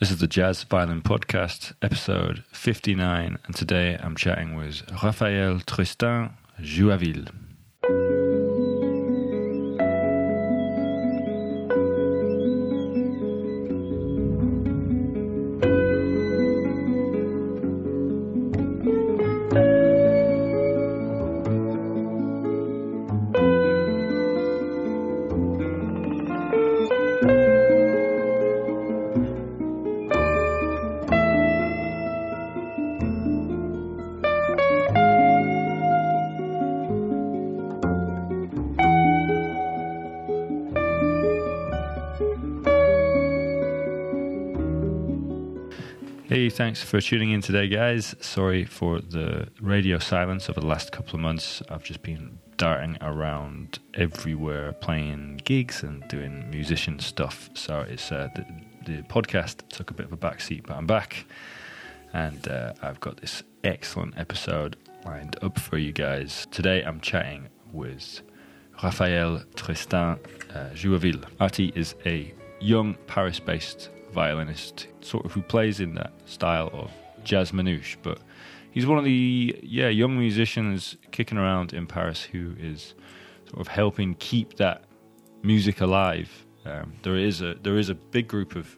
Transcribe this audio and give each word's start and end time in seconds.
This 0.00 0.10
is 0.10 0.18
the 0.18 0.26
Jazz 0.26 0.64
Violin 0.64 1.02
Podcast, 1.02 1.72
episode 1.80 2.42
59, 2.50 3.38
and 3.46 3.54
today 3.54 3.96
I'm 4.02 4.16
chatting 4.16 4.56
with 4.56 4.82
Raphael 5.02 5.60
Tristan 5.60 6.30
Jouaville. 6.60 7.30
Thanks 46.54 46.80
for 46.80 47.00
tuning 47.00 47.32
in 47.32 47.40
today, 47.40 47.66
guys. 47.66 48.14
Sorry 48.20 48.64
for 48.64 49.00
the 49.00 49.48
radio 49.60 49.98
silence 49.98 50.48
over 50.48 50.60
the 50.60 50.66
last 50.66 50.92
couple 50.92 51.16
of 51.16 51.20
months. 51.20 51.60
I've 51.68 51.82
just 51.82 52.00
been 52.02 52.38
darting 52.56 52.96
around 53.00 53.80
everywhere, 53.94 54.72
playing 54.74 55.40
gigs 55.44 55.82
and 55.82 56.06
doing 56.06 56.48
musician 56.50 57.00
stuff. 57.00 57.50
So 57.54 57.80
it's 57.80 58.12
uh, 58.12 58.28
the, 58.36 58.46
the 58.86 59.02
podcast 59.02 59.68
took 59.68 59.90
a 59.90 59.94
bit 59.94 60.06
of 60.06 60.12
a 60.12 60.16
backseat, 60.16 60.64
but 60.64 60.76
I'm 60.76 60.86
back, 60.86 61.26
and 62.12 62.46
uh, 62.46 62.74
I've 62.82 63.00
got 63.00 63.16
this 63.16 63.42
excellent 63.64 64.16
episode 64.16 64.76
lined 65.04 65.36
up 65.42 65.58
for 65.58 65.76
you 65.76 65.90
guys. 65.90 66.46
Today, 66.52 66.82
I'm 66.82 67.00
chatting 67.00 67.48
with 67.72 68.22
Raphael 68.80 69.42
Tristan 69.56 70.20
uh, 70.54 70.70
Jouaville. 70.72 71.24
Artie 71.40 71.72
is 71.74 71.96
a 72.06 72.32
young 72.60 72.94
Paris-based 73.08 73.90
violinist, 74.14 74.86
sort 75.00 75.24
of 75.26 75.32
who 75.32 75.42
plays 75.42 75.80
in 75.80 75.94
that 75.96 76.12
style 76.24 76.70
of 76.72 76.90
jazz 77.24 77.52
manouche. 77.52 77.96
But 78.02 78.18
he's 78.70 78.86
one 78.86 78.98
of 78.98 79.04
the 79.04 79.58
yeah 79.62 79.88
young 79.88 80.18
musicians 80.18 80.96
kicking 81.10 81.38
around 81.38 81.74
in 81.74 81.86
Paris 81.86 82.22
who 82.22 82.54
is 82.58 82.94
sort 83.48 83.60
of 83.60 83.68
helping 83.68 84.14
keep 84.14 84.56
that 84.56 84.84
music 85.42 85.80
alive. 85.80 86.46
Um, 86.64 86.94
there 87.02 87.16
is 87.16 87.42
a 87.42 87.54
there 87.62 87.76
is 87.76 87.90
a 87.90 87.94
big 87.94 88.28
group 88.28 88.56
of 88.56 88.76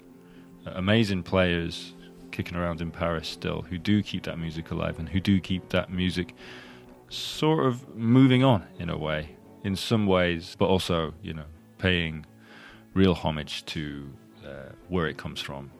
amazing 0.67 1.23
players 1.23 1.95
kicking 2.33 2.57
around 2.57 2.81
in 2.81 2.91
Paris 2.91 3.29
still 3.29 3.63
who 3.63 3.79
do 3.79 4.03
keep 4.03 4.25
that 4.25 4.39
music 4.39 4.71
alive 4.71 4.99
and 4.99 5.09
who 5.09 5.21
do 5.21 5.41
keep 5.41 5.69
that 5.71 5.91
music 5.91 6.35
sort 7.09 7.65
of 7.65 7.97
moving 7.97 8.43
on 8.43 8.67
in 8.79 8.91
a 8.91 8.99
way, 8.99 9.37
in 9.65 9.77
some 9.77 10.07
ways, 10.07 10.57
but 10.59 10.67
also 10.67 11.15
you 11.23 11.33
know 11.33 11.47
paying 11.79 12.27
real 12.95 13.15
homage 13.15 13.65
to 13.67 14.11
uh, 14.47 14.73
where 14.89 15.07
it 15.07 15.17
comes 15.17 15.41
from. 15.41 15.71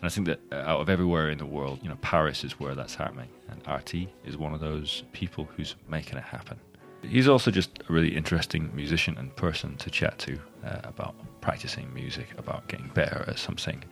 And 0.00 0.06
I 0.06 0.08
think 0.08 0.26
that 0.28 0.40
uh, 0.52 0.70
out 0.70 0.80
of 0.80 0.88
everywhere 0.88 1.30
in 1.30 1.38
the 1.38 1.46
world, 1.46 1.80
you 1.82 1.88
know, 1.88 1.98
Paris 2.00 2.44
is 2.44 2.52
where 2.60 2.74
that's 2.74 2.94
happening. 2.94 3.28
And 3.50 3.60
Artie 3.66 4.08
is 4.24 4.36
one 4.36 4.54
of 4.54 4.60
those 4.60 5.02
people 5.12 5.48
who's 5.56 5.74
making 5.88 6.18
it 6.18 6.24
happen. 6.24 6.58
He's 7.02 7.28
also 7.28 7.50
just 7.50 7.82
a 7.88 7.92
really 7.92 8.16
interesting 8.16 8.70
musician 8.74 9.16
and 9.18 9.34
person 9.36 9.76
to 9.76 9.90
chat 9.90 10.18
to 10.20 10.38
uh, 10.64 10.80
about 10.84 11.14
practicing 11.40 11.92
music, 11.94 12.28
about 12.38 12.66
getting 12.68 12.88
better 12.88 13.24
at 13.28 13.38
something 13.38 13.84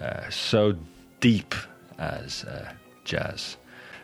uh, 0.00 0.28
so 0.30 0.74
deep 1.20 1.54
as 1.98 2.44
uh, 2.44 2.72
jazz. 3.04 3.56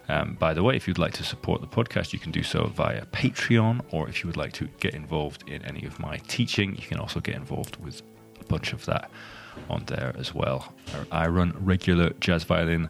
Um, 0.09 0.35
by 0.35 0.55
the 0.55 0.63
way, 0.63 0.77
if 0.77 0.89
you'd 0.89 0.99
like 0.99 1.13
to 1.15 1.25
support 1.25 1.61
the 1.61 1.67
podcast, 1.67 2.15
you 2.15 2.19
can 2.19 2.33
do 2.33 2.43
so 2.43 2.69
via 2.75 3.05
Patreon, 3.07 3.83
or 3.91 4.09
if 4.09 4.23
you 4.23 4.29
would 4.29 4.39
like 4.39 4.55
to 4.55 4.69
get 4.81 4.95
involved 4.95 5.47
in 5.47 5.63
any 5.67 5.85
of 5.85 5.99
my 5.99 6.17
teaching, 6.29 6.75
you 6.77 6.87
can 6.87 6.99
also 6.99 7.21
get 7.21 7.35
involved 7.35 7.77
with 7.77 8.01
a 8.41 8.45
bunch 8.45 8.73
of 8.73 8.87
that 8.87 9.11
on 9.69 9.85
there 9.87 10.15
as 10.19 10.35
well. 10.35 10.73
I 11.11 11.29
run 11.29 11.57
regular 11.61 12.11
jazz 12.21 12.45
violin 12.45 12.89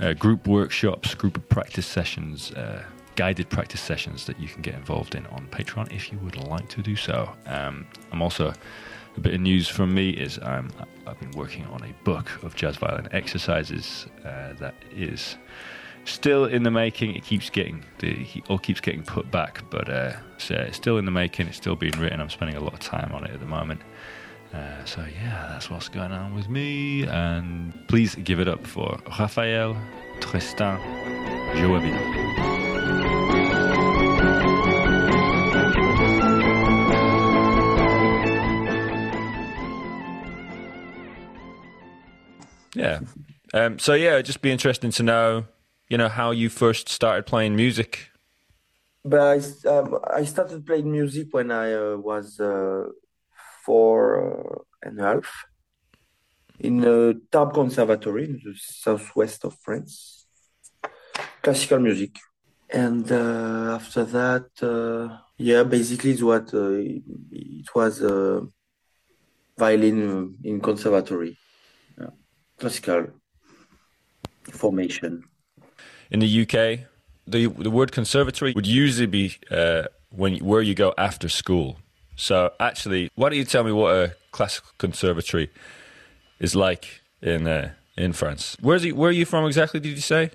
uh, 0.00 0.12
group 0.14 0.46
workshops, 0.46 1.14
group 1.14 1.48
practice 1.48 1.86
sessions, 1.86 2.52
uh, 2.52 2.84
guided 3.16 3.48
practice 3.50 3.80
sessions 3.80 4.26
that 4.26 4.38
you 4.38 4.48
can 4.48 4.62
get 4.62 4.74
involved 4.74 5.14
in 5.14 5.26
on 5.26 5.46
Patreon 5.48 5.92
if 5.92 6.12
you 6.12 6.18
would 6.18 6.36
like 6.36 6.68
to 6.68 6.82
do 6.82 6.94
so. 6.94 7.28
Um, 7.46 7.86
I'm 8.12 8.22
also 8.22 8.52
a 9.16 9.20
bit 9.20 9.34
of 9.34 9.40
news 9.40 9.68
from 9.68 9.92
me 9.92 10.10
is 10.10 10.38
I'm, 10.38 10.70
I've 11.06 11.18
been 11.18 11.32
working 11.32 11.64
on 11.66 11.82
a 11.82 11.92
book 12.04 12.42
of 12.44 12.54
jazz 12.54 12.76
violin 12.76 13.08
exercises 13.10 14.06
uh, 14.24 14.52
that 14.60 14.74
is 14.92 15.36
still 16.04 16.44
in 16.44 16.62
the 16.62 16.70
making. 16.70 17.14
It 17.14 17.24
keeps 17.24 17.50
getting 17.50 17.84
the 17.98 18.26
all 18.48 18.58
keeps 18.58 18.80
getting 18.80 19.02
put 19.02 19.30
back, 19.30 19.62
but 19.70 19.88
uh, 19.88 20.12
so 20.38 20.54
it's 20.54 20.76
still 20.76 20.98
in 20.98 21.04
the 21.04 21.10
making. 21.10 21.48
It's 21.48 21.56
still 21.56 21.76
being 21.76 21.98
written. 21.98 22.20
I'm 22.20 22.30
spending 22.30 22.56
a 22.56 22.60
lot 22.60 22.74
of 22.74 22.80
time 22.80 23.12
on 23.12 23.24
it 23.24 23.32
at 23.32 23.40
the 23.40 23.46
moment. 23.46 23.80
Uh, 24.52 24.84
so 24.84 25.02
yeah, 25.02 25.48
that's 25.50 25.70
what's 25.70 25.88
going 25.88 26.12
on 26.12 26.34
with 26.34 26.48
me. 26.48 27.06
And 27.06 27.72
please 27.88 28.14
give 28.14 28.40
it 28.40 28.48
up 28.48 28.66
for 28.66 28.98
Raphael 29.18 29.76
Tristan 30.20 30.78
Jouaville. 31.54 32.48
Yeah. 42.74 43.00
Um, 43.52 43.78
so 43.78 43.94
yeah, 43.94 44.14
it'd 44.14 44.26
just 44.26 44.40
be 44.40 44.52
interesting 44.52 44.90
to 44.92 45.02
know, 45.02 45.44
you 45.88 45.98
know, 45.98 46.08
how 46.08 46.30
you 46.30 46.48
first 46.48 46.88
started 46.88 47.26
playing 47.26 47.56
music. 47.56 48.10
But 49.04 49.20
I, 49.20 49.68
um, 49.68 49.98
I 50.08 50.24
started 50.24 50.66
playing 50.66 50.90
music 50.90 51.28
when 51.32 51.50
I 51.50 51.72
uh, 51.72 51.96
was 51.96 52.38
uh, 52.38 52.88
four 53.68 53.98
uh, 54.24 54.58
and 54.86 54.98
a 55.00 55.04
half 55.10 55.28
in 56.68 56.74
a 56.94 57.14
Tarbes 57.32 57.54
Conservatory 57.54 58.24
in 58.24 58.40
the 58.44 58.54
southwest 58.56 59.44
of 59.44 59.52
France, 59.64 60.24
classical 61.42 61.78
music. 61.78 62.12
And 62.70 63.04
uh, 63.12 63.78
after 63.78 64.02
that, 64.18 64.48
uh, 64.62 65.18
yeah, 65.36 65.62
basically 65.62 66.12
it's 66.12 66.22
what 66.22 66.46
uh, 66.54 66.72
it 67.60 67.68
was 67.74 67.94
violin 69.58 70.36
in 70.44 70.60
conservatory, 70.60 71.32
yeah. 72.00 72.12
classical 72.58 73.06
formation. 74.62 75.12
In 76.10 76.20
the 76.20 76.30
UK, 76.42 76.56
the 77.26 77.46
the 77.66 77.72
word 77.78 77.90
conservatory 77.92 78.52
would 78.56 78.70
usually 78.84 79.10
be 79.20 79.26
uh, 79.50 79.84
when 80.20 80.32
where 80.50 80.62
you 80.62 80.74
go 80.74 80.90
after 80.96 81.28
school. 81.28 81.68
So 82.18 82.52
actually, 82.58 83.10
why 83.14 83.28
don't 83.28 83.38
you 83.38 83.44
tell 83.44 83.62
me 83.62 83.70
what 83.72 83.94
a 83.94 84.14
classical 84.32 84.72
conservatory 84.76 85.50
is 86.40 86.54
like 86.56 87.00
in 87.22 87.46
uh, 87.46 87.70
in 87.96 88.12
France? 88.12 88.56
Where's 88.60 88.82
he, 88.82 88.92
where 88.92 89.10
are 89.10 89.18
you 89.20 89.24
from 89.24 89.46
exactly? 89.46 89.78
Did 89.80 89.94
you 89.94 90.02
say? 90.14 90.30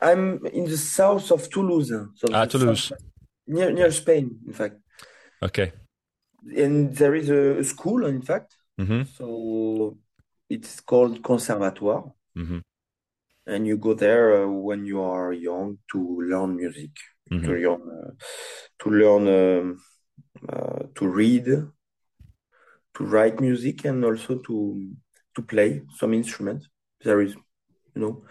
I'm 0.00 0.44
in 0.46 0.64
the 0.64 0.78
south 0.78 1.30
of 1.30 1.48
Toulouse. 1.50 1.92
So 2.16 2.28
ah, 2.32 2.46
Toulouse. 2.46 2.84
South, 2.84 2.98
near 3.46 3.70
near 3.70 3.90
Spain, 3.90 4.38
in 4.46 4.52
fact. 4.54 4.76
Okay. 5.42 5.72
And 6.56 6.94
there 6.96 7.14
is 7.14 7.28
a, 7.28 7.58
a 7.58 7.64
school, 7.64 8.06
in 8.06 8.22
fact. 8.22 8.56
Mm-hmm. 8.80 9.02
So 9.18 9.98
it's 10.48 10.80
called 10.80 11.22
Conservatoire. 11.22 12.12
Mm-hmm. 12.36 12.58
And 13.46 13.66
you 13.66 13.76
go 13.76 13.92
there 13.92 14.44
uh, 14.44 14.48
when 14.48 14.86
you 14.86 15.02
are 15.02 15.32
young 15.34 15.78
to 15.92 15.98
learn 16.30 16.56
music, 16.56 16.90
Mhm. 17.30 17.44
to 17.44 17.52
learn, 17.52 17.82
uh, 17.98 18.10
to 18.80 18.90
learn 18.90 19.24
um, 19.28 19.78
uh, 20.48 20.84
to 20.94 21.08
read, 21.08 21.46
to 21.46 21.70
write 23.04 23.40
music, 23.40 23.84
and 23.84 24.04
also 24.04 24.38
to 24.38 24.94
to 25.34 25.42
play 25.42 25.82
some 25.96 26.14
instrument. 26.14 26.68
There 27.02 27.20
is, 27.20 27.34
you 27.94 28.00
know, 28.02 28.24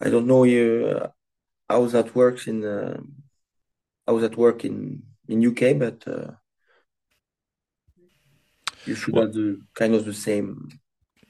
I 0.00 0.10
don't 0.10 0.26
know 0.26 0.44
uh, 0.44 1.08
how 1.68 1.86
that 1.86 2.14
works 2.14 2.48
in 2.48 2.64
uh, 2.64 3.00
how 4.06 4.18
that 4.18 4.36
work 4.36 4.64
in 4.64 5.02
in 5.28 5.42
UK, 5.42 5.74
but 5.74 6.06
uh, 6.08 6.32
you 8.86 8.94
should 8.94 9.14
Well- 9.14 9.24
have 9.24 9.32
the 9.32 9.60
kind 9.74 9.94
of 9.94 10.04
the 10.04 10.14
same. 10.14 10.68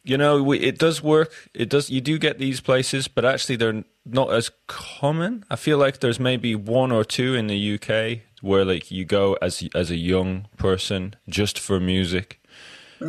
You 0.05 0.19
know, 0.19 0.43
we, 0.43 0.61
it 0.61 0.79
does 0.79 1.03
work. 1.03 1.33
It 1.55 1.71
does. 1.71 1.89
You 1.89 2.03
do 2.03 2.19
get 2.19 2.39
these 2.39 2.61
places, 2.61 3.09
but 3.09 3.25
actually, 3.25 3.57
they're 3.57 3.85
not 4.05 4.31
as 4.33 4.51
common. 4.67 5.45
I 5.51 5.57
feel 5.57 5.79
like 5.79 6.01
there's 6.01 6.21
maybe 6.21 6.55
one 6.55 6.93
or 6.93 7.05
two 7.05 7.35
in 7.35 7.47
the 7.47 7.75
UK 7.75 8.21
where, 8.43 8.67
like, 8.67 8.91
you 8.91 9.07
go 9.07 9.39
as 9.41 9.67
as 9.75 9.91
a 9.91 9.97
young 9.97 10.47
person 10.59 11.15
just 11.29 11.59
for 11.59 11.81
music. 11.81 12.39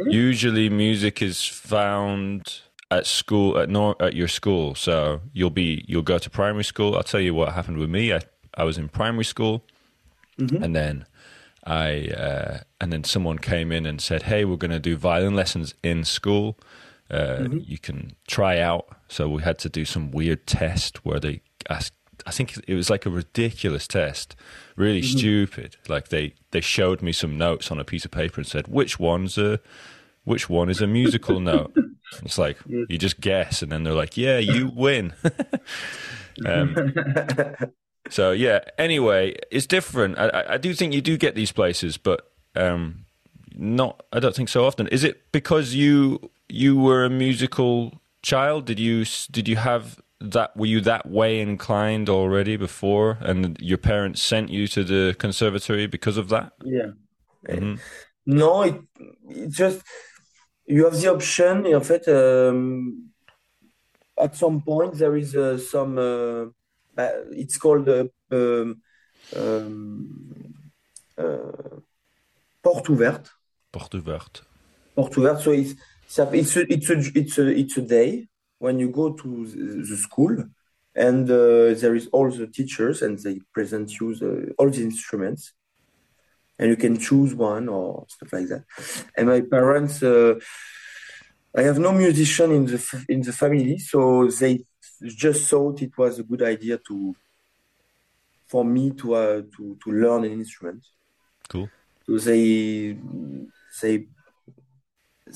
Usually, 0.08 0.70
music 0.70 1.22
is 1.22 1.46
found 1.46 2.62
at 2.90 3.06
school 3.06 3.58
at 3.58 3.70
nor- 3.70 4.02
at 4.02 4.14
your 4.14 4.30
school. 4.30 4.74
So 4.76 5.20
you'll 5.34 5.50
be 5.50 5.84
you'll 5.88 6.02
go 6.02 6.18
to 6.18 6.30
primary 6.30 6.64
school. 6.64 6.96
I'll 6.96 7.04
tell 7.04 7.20
you 7.20 7.34
what 7.34 7.54
happened 7.54 7.78
with 7.78 7.90
me. 7.90 8.14
I 8.14 8.22
I 8.56 8.64
was 8.64 8.78
in 8.78 8.88
primary 8.88 9.26
school, 9.26 9.66
and 10.64 10.74
then 10.76 11.06
I 11.66 12.08
uh, 12.08 12.60
and 12.80 12.94
then 12.94 13.04
someone 13.04 13.38
came 13.38 13.74
in 13.74 13.86
and 13.86 14.00
said, 14.00 14.24
"Hey, 14.24 14.46
we're 14.46 14.56
going 14.56 14.72
to 14.72 14.80
do 14.80 14.96
violin 14.96 15.36
lessons 15.36 15.74
in 15.84 16.06
school." 16.06 16.58
Uh, 17.12 17.48
you 17.52 17.78
can 17.78 18.12
try 18.28 18.60
out. 18.60 18.86
So 19.08 19.30
we 19.30 19.44
had 19.44 19.60
to 19.60 19.70
do 19.70 19.86
some 19.86 20.12
weird 20.12 20.48
test 20.48 21.06
where 21.06 21.20
they 21.20 21.42
asked. 21.70 21.94
I 22.26 22.32
think 22.32 22.58
it 22.68 22.74
was 22.76 22.90
like 22.90 23.06
a 23.06 23.10
ridiculous 23.10 23.88
test, 23.88 24.36
really 24.76 25.02
stupid. 25.02 25.76
Like 25.88 26.08
they 26.10 26.34
they 26.52 26.62
showed 26.62 27.02
me 27.02 27.12
some 27.12 27.38
notes 27.38 27.70
on 27.72 27.80
a 27.80 27.84
piece 27.84 28.06
of 28.06 28.12
paper 28.12 28.40
and 28.42 28.48
said 28.48 28.68
which 28.68 28.98
one's 29.00 29.38
a 29.38 29.60
which 30.24 30.50
one 30.50 30.70
is 30.70 30.82
a 30.82 30.88
musical 30.88 31.40
note. 31.52 31.76
It's 32.24 32.38
like 32.38 32.58
you 32.68 32.98
just 32.98 33.20
guess, 33.20 33.62
and 33.62 33.72
then 33.72 33.84
they're 33.84 33.94
like, 33.94 34.16
"Yeah, 34.18 34.38
you 34.40 34.72
win." 34.74 35.14
um, 36.46 36.94
so 38.10 38.32
yeah. 38.32 38.60
Anyway, 38.78 39.36
it's 39.52 39.66
different. 39.68 40.18
I, 40.18 40.28
I- 40.30 40.54
I 40.54 40.58
do 40.58 40.74
think 40.74 40.94
you 40.94 41.02
do 41.02 41.18
get 41.18 41.36
these 41.36 41.52
places, 41.52 41.98
but 41.98 42.32
um, 42.56 43.06
not. 43.56 44.04
I 44.14 44.20
don't 44.20 44.36
think 44.36 44.50
so 44.50 44.66
often. 44.66 44.88
Is 44.88 45.04
it 45.04 45.32
because 45.32 45.74
you 45.74 46.32
you 46.50 46.78
were 46.78 47.06
a 47.06 47.10
musical 47.10 48.02
child? 48.22 48.66
Did 48.66 48.80
you 48.80 49.06
did 49.32 49.48
you 49.48 49.58
have 49.58 50.02
that? 50.20 50.56
Were 50.56 50.66
you 50.66 50.82
that 50.82 51.10
way 51.10 51.40
inclined 51.40 52.10
already 52.10 52.58
before, 52.58 53.18
and 53.22 53.58
your 53.60 53.78
parents 53.78 54.22
sent 54.22 54.50
you 54.50 54.68
to 54.68 54.84
the 54.84 55.16
conservatory 55.18 55.88
because 55.88 56.18
of 56.18 56.30
that? 56.30 56.54
Yeah. 56.64 56.92
Mhm. 57.48 57.80
No, 58.26 58.64
it, 58.64 58.82
it 59.30 59.50
just 59.52 59.82
you 60.66 60.86
have 60.86 61.00
the 61.00 61.12
option. 61.12 61.66
En 61.66 61.82
fait, 61.82 62.08
um, 62.08 63.12
at 64.18 64.36
some 64.36 64.62
point 64.62 64.94
there 64.98 65.16
is 65.16 65.36
uh, 65.36 65.58
some. 65.58 65.98
Uh, 65.98 66.46
uh, 66.98 67.10
it's 67.32 67.58
called 67.58 67.90
uh, 67.90 68.06
um, 68.32 68.82
um, 69.36 70.54
uh, 71.18 71.80
porte 72.62 72.90
ouverte. 72.90 73.30
Porte 73.72 73.96
ouverte. 73.96 74.44
Porte 74.96 75.18
ouverte. 75.18 75.42
So 75.44 75.52
it's 75.52 75.76
it's 76.18 76.28
a, 76.28 76.32
it's 76.32 76.56
a, 76.56 76.62
it's 76.74 76.90
a, 76.90 77.20
it's 77.20 77.38
a, 77.38 77.48
it's 77.48 77.78
a 77.78 77.82
day 77.82 78.28
when 78.60 78.80
you 78.80 78.90
go 78.90 79.14
to 79.14 79.46
the 79.48 79.86
the 79.90 79.98
school 79.98 80.36
and 80.96 81.30
uh, 81.30 81.74
there 81.82 81.96
is 81.96 82.08
all 82.08 82.32
the 82.32 82.48
teachers 82.48 83.02
and 83.02 83.20
they 83.20 83.40
present 83.54 84.00
you 84.00 84.16
the, 84.16 84.54
all 84.58 84.70
the 84.70 84.82
instruments 84.82 85.52
and 86.58 86.70
you 86.70 86.78
can 86.78 86.98
choose 86.98 87.34
one 87.36 87.68
or 87.68 88.06
stuff 88.08 88.32
like 88.32 88.48
that. 88.48 88.64
And 89.18 89.28
my 89.28 89.42
parents, 89.42 90.02
uh, 90.02 90.36
I 91.56 91.64
have 91.64 91.80
no 91.80 91.92
musician 91.92 92.52
in 92.52 92.66
the 92.66 93.06
in 93.10 93.22
the 93.22 93.34
family, 93.34 93.78
so 93.78 94.28
they 94.28 94.64
just 95.02 95.50
thought 95.50 95.82
it 95.82 95.98
was 95.98 96.20
a 96.20 96.24
good 96.24 96.44
idea 96.44 96.78
to 96.88 97.16
for 98.48 98.64
me 98.64 98.92
to 98.92 99.16
uh, 99.16 99.42
to 99.56 99.78
to 99.84 99.92
learn 99.92 100.26
an 100.26 100.32
instrument. 100.32 100.86
Cool. 101.48 101.70
So 102.06 102.18
they 102.18 102.98
they 103.82 104.08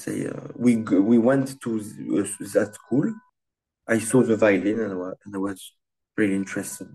they 0.06 0.28
uh, 0.28 0.48
we 0.56 0.78
we 0.78 1.18
went 1.18 1.60
to 1.62 1.80
that 1.80 2.72
school. 2.74 3.13
I 3.88 4.00
saw 4.00 4.22
the 4.22 4.36
violin 4.36 4.80
and 4.80 4.92
I 4.92 4.96
wa- 4.96 5.13
and 5.25 5.36
I 5.36 5.38
was 5.40 5.74
really 6.18 6.36
interested 6.36 6.88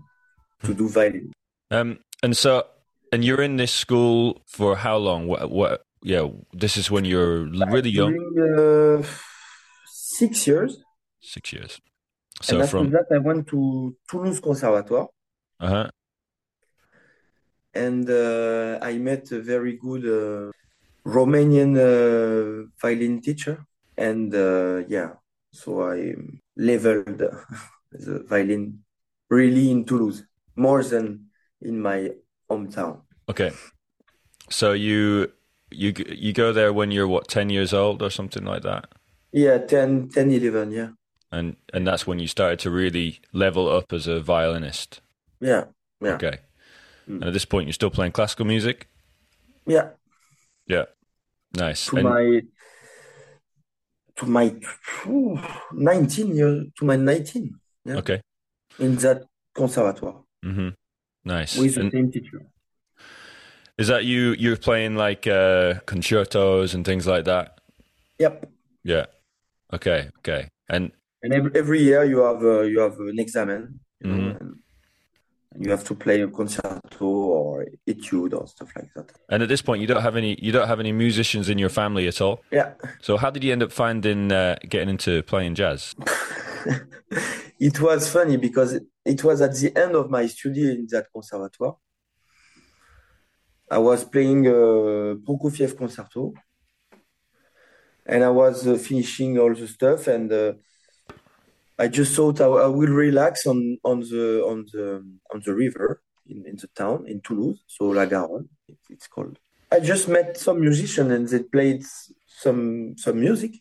to 0.63 0.73
do 0.73 0.87
violin. 0.87 1.33
Um, 1.71 1.99
and 2.23 2.35
so, 2.37 2.63
and 3.11 3.23
you're 3.25 3.41
in 3.41 3.57
this 3.57 3.71
school 3.71 4.41
for 4.47 4.75
how 4.75 4.97
long? 4.97 5.27
What? 5.27 5.51
What? 5.51 5.83
Yeah, 6.01 6.29
this 6.53 6.77
is 6.77 6.91
when 6.91 7.03
you're 7.05 7.45
really 7.75 7.89
young. 7.89 8.13
During 8.13 8.99
uh, 8.99 9.07
six 9.87 10.45
years. 10.47 10.77
Six 11.21 11.53
years. 11.53 11.81
and 12.37 12.45
So 12.45 12.61
after 12.61 12.77
from 12.77 12.91
that, 12.91 13.07
I 13.11 13.17
went 13.17 13.47
to 13.47 13.95
Toulouse 14.07 14.39
Conservatoire, 14.39 15.07
uh 15.59 15.67
huh. 15.67 15.89
and 17.73 18.07
uh, 18.09 18.79
I 18.81 18.97
met 18.99 19.31
a 19.31 19.39
very 19.41 19.73
good 19.77 20.05
uh, 20.05 20.51
Romanian 21.05 21.77
uh, 21.77 22.67
violin 22.81 23.21
teacher, 23.21 23.65
and 23.97 24.33
uh, 24.33 24.83
yeah, 24.87 25.13
so 25.51 25.91
I 25.91 26.15
leveled 26.57 27.17
the 27.91 28.23
violin 28.27 28.83
really 29.29 29.69
in 29.71 29.85
Toulouse 29.85 30.23
more 30.55 30.83
than 30.83 31.27
in 31.61 31.81
my 31.81 32.11
hometown. 32.49 33.01
Okay. 33.29 33.51
So 34.49 34.73
you 34.73 35.31
you 35.71 35.93
you 36.07 36.33
go 36.33 36.53
there 36.53 36.71
when 36.73 36.91
you're 36.91 37.07
what 37.07 37.27
ten 37.27 37.49
years 37.49 37.73
old 37.73 38.01
or 38.01 38.09
something 38.09 38.45
like 38.45 38.63
that, 38.63 38.85
Yeah, 39.31 39.57
10, 39.57 40.09
10 40.09 40.31
11, 40.31 40.71
yeah, 40.71 40.89
and 41.31 41.55
and 41.73 41.87
that's 41.87 42.07
when 42.07 42.19
you 42.19 42.27
started 42.27 42.59
to 42.59 42.71
really 42.71 43.19
level 43.31 43.69
up 43.69 43.93
as 43.93 44.07
a 44.07 44.19
violinist. 44.19 45.01
yeah, 45.41 45.65
yeah, 46.01 46.15
Okay. 46.15 46.39
Mm. 47.07 47.21
And 47.21 47.23
at 47.25 47.33
this 47.33 47.45
point, 47.45 47.67
you're 47.67 47.73
still 47.73 47.91
playing 47.91 48.13
classical 48.13 48.45
music. 48.45 48.87
yeah. 49.67 49.89
Yeah. 50.67 50.85
Nice. 51.55 51.87
To 51.87 51.95
And- 51.97 52.03
my 52.03 52.41
to 54.17 54.25
my 54.25 54.55
phew, 54.81 55.37
19 55.73 56.35
years 56.35 56.67
to 56.77 56.85
my 56.85 56.95
19 56.95 57.53
yeah. 57.83 57.95
okay. 57.95 58.21
in 58.79 58.95
that 58.97 59.25
conservatoire 59.53 60.23
mm-hmm. 60.45 60.69
Nice. 61.25 61.57
with 61.57 61.75
the 61.75 61.89
same 61.91 62.11
teacher. 62.11 62.45
is 63.77 63.87
that 63.89 64.05
you? 64.05 64.35
You're 64.39 64.55
playing 64.57 64.95
like 64.95 65.27
uh, 65.27 65.75
concertos 65.85 66.73
and 66.73 66.85
things 66.85 67.05
like 67.05 67.25
that. 67.25 67.59
Yep. 68.19 68.49
Yeah. 68.83 69.05
Okay. 69.73 70.09
Okay. 70.19 70.47
And 70.69 70.91
And 71.21 71.33
every, 71.33 71.51
every 71.55 71.81
year 71.81 72.03
you 72.05 72.19
have 72.19 72.41
uh, 72.43 72.61
you 72.61 72.79
have 72.79 72.97
an 72.99 73.19
examen, 73.19 73.79
you 73.99 74.11
know, 74.11 74.15
and, 74.15 74.41
and 74.41 74.55
you 75.59 75.69
have 75.71 75.83
to 75.85 75.95
play 75.95 76.21
a 76.21 76.27
concerto 76.27 77.05
or 77.05 77.65
etude 77.87 78.33
or 78.33 78.47
stuff 78.47 78.69
like 78.75 78.93
that. 78.95 79.11
and 79.29 79.43
at 79.43 79.49
this 79.49 79.61
point, 79.61 79.81
you 79.81 79.87
don't 79.87 80.01
have 80.01 80.15
any. 80.15 80.37
You 80.41 80.51
don't 80.51 80.67
have 80.67 80.79
any 80.79 80.91
musicians 80.91 81.49
in 81.49 81.57
your 81.57 81.69
family 81.69 82.07
at 82.07 82.21
all. 82.21 82.41
Yeah. 82.51 82.73
So 83.01 83.17
how 83.17 83.29
did 83.29 83.43
you 83.43 83.51
end 83.51 83.63
up 83.63 83.71
finding 83.71 84.31
uh, 84.31 84.57
getting 84.67 84.89
into 84.89 85.23
playing 85.23 85.55
jazz? 85.55 85.95
It 87.59 87.79
was 87.79 88.09
funny 88.11 88.35
because 88.35 88.73
it, 89.05 89.23
was 89.23 89.41
at 89.41 89.55
the 89.55 89.75
end 89.77 89.95
of 89.95 90.09
my 90.09 90.27
study 90.27 90.71
in 90.71 90.87
that 90.91 91.07
conservatoire. 91.11 91.77
I 93.71 93.77
was 93.77 94.03
playing 94.03 94.45
uh, 94.45 95.15
Prokofiev 95.25 95.77
concerto, 95.77 96.33
and 98.05 98.23
I 98.23 98.29
was 98.29 98.67
uh, 98.67 98.75
finishing 98.75 99.39
all 99.39 99.53
the 99.55 99.67
stuff, 99.67 100.07
and 100.07 100.31
uh, 100.31 100.53
I 101.77 101.87
just 101.87 102.15
thought 102.15 102.39
I, 102.41 102.45
I 102.45 102.67
will 102.67 102.93
relax 102.93 103.45
on 103.45 103.77
on 103.83 103.99
the 104.01 104.43
on 104.45 104.65
the 104.71 105.03
on 105.33 105.41
the 105.45 105.53
river 105.53 106.01
in, 106.27 106.45
in 106.45 106.55
the 106.55 106.67
town 106.67 107.05
in 107.07 107.21
Toulouse, 107.21 107.63
so 107.67 107.85
La 107.85 108.05
Garonne, 108.05 108.49
it, 108.67 108.77
it's 108.89 109.07
called. 109.07 109.37
I 109.71 109.79
just 109.79 110.07
met 110.07 110.37
some 110.37 110.61
musician 110.61 111.11
and 111.11 111.27
they 111.27 111.43
played 111.43 111.83
some 112.27 112.95
some 112.97 113.19
music 113.19 113.53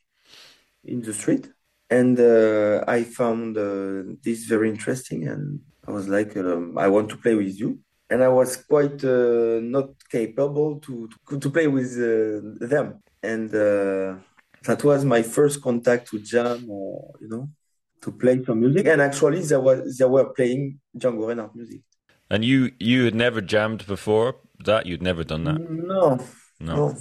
in 0.84 1.00
the 1.02 1.12
street, 1.12 1.48
and 1.90 2.18
uh, 2.20 2.84
I 2.86 3.02
found 3.04 3.56
uh, 3.56 4.14
this 4.22 4.44
very 4.44 4.70
interesting, 4.70 5.26
and 5.26 5.60
I 5.86 5.90
was 5.90 6.08
like, 6.08 6.36
um, 6.36 6.78
I 6.78 6.88
want 6.88 7.08
to 7.10 7.16
play 7.16 7.34
with 7.34 7.58
you. 7.58 7.80
And 8.10 8.22
I 8.22 8.28
was 8.28 8.56
quite 8.56 9.02
uh, 9.02 9.60
not 9.62 9.88
capable 10.10 10.78
to, 10.80 11.08
to 11.28 11.40
to 11.40 11.50
play 11.50 11.66
with 11.66 11.90
uh, 11.96 12.66
them, 12.68 13.02
and 13.22 13.48
uh, 13.54 14.16
that 14.66 14.84
was 14.84 15.04
my 15.04 15.22
first 15.22 15.62
contact 15.62 16.10
to 16.10 16.18
jam, 16.20 16.68
or 16.70 17.14
you 17.20 17.28
know, 17.28 17.48
to 18.04 18.12
play 18.12 18.42
some 18.44 18.60
music. 18.60 18.86
And 18.86 19.00
actually, 19.00 19.40
they 19.50 19.56
were 19.66 19.80
they 19.98 20.04
were 20.14 20.28
playing 20.36 20.62
Django 20.96 21.26
Reinhardt 21.28 21.54
music. 21.56 21.80
And 22.30 22.44
you 22.44 22.58
you 22.78 23.04
had 23.04 23.14
never 23.14 23.40
jammed 23.40 23.86
before 23.86 24.36
that. 24.64 24.86
You'd 24.86 25.02
never 25.02 25.24
done 25.24 25.44
that. 25.44 25.58
No, 25.60 26.18
No. 26.60 26.76
no. 26.76 26.96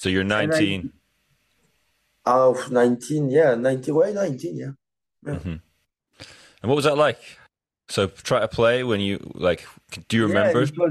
So 0.00 0.08
you're 0.08 0.22
And 0.22 0.32
I- 0.32 0.46
19. 0.46 0.92
Of 2.26 2.72
19, 2.72 3.30
yeah, 3.30 3.54
19, 3.54 3.94
why 3.94 4.10
19, 4.10 4.56
yeah. 4.56 4.72
Mm-hmm. 5.24 5.48
And 6.60 6.68
what 6.68 6.74
was 6.74 6.84
that 6.84 6.96
like? 6.98 7.20
So 7.88 8.08
try 8.08 8.40
to 8.40 8.48
play 8.48 8.82
when 8.82 9.00
you 9.00 9.20
like. 9.34 9.64
Do 10.08 10.16
you 10.16 10.26
remember? 10.26 10.62
it 10.62 10.76
was, 10.76 10.90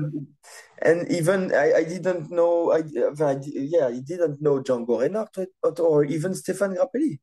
and 0.82 1.12
even 1.12 1.54
I, 1.54 1.74
I 1.74 1.84
didn't 1.84 2.32
know, 2.32 2.72
I, 2.72 2.78
I, 2.78 3.36
yeah, 3.44 3.88
I 3.88 4.00
didn't 4.00 4.42
know 4.42 4.62
Django 4.64 5.02
Reinhardt 5.02 5.38
or, 5.62 5.74
or 5.82 6.06
even 6.06 6.32
Stéphane 6.32 6.78
Grappelli. 6.78 7.20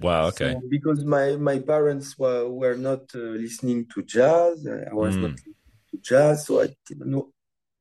Wow. 0.00 0.26
Okay. 0.28 0.52
So, 0.52 0.62
because 0.68 1.04
my, 1.04 1.36
my 1.36 1.58
parents 1.58 2.18
were, 2.18 2.48
were 2.48 2.76
not 2.76 3.14
uh, 3.14 3.18
listening 3.18 3.86
to 3.94 4.02
jazz, 4.02 4.66
I 4.66 4.94
was 4.94 5.16
Mm. 5.16 5.22
not 5.22 5.36
to 5.36 5.98
jazz, 6.00 6.46
so 6.46 6.62
I 6.62 6.68
didn't 6.86 7.10
know 7.10 7.32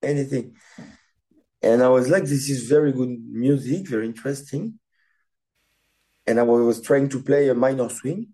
anything. 0.02 0.56
And 1.62 1.84
I 1.84 1.90
was 1.90 2.10
like, 2.10 2.24
this 2.24 2.50
is 2.50 2.68
very 2.68 2.92
good 2.92 3.18
music, 3.32 3.88
very 3.88 4.08
interesting. 4.08 4.80
And 6.26 6.40
I 6.40 6.44
was 6.44 6.82
trying 6.82 7.10
to 7.10 7.22
play 7.22 7.50
a 7.50 7.54
minor 7.54 7.90
swing. 7.90 8.30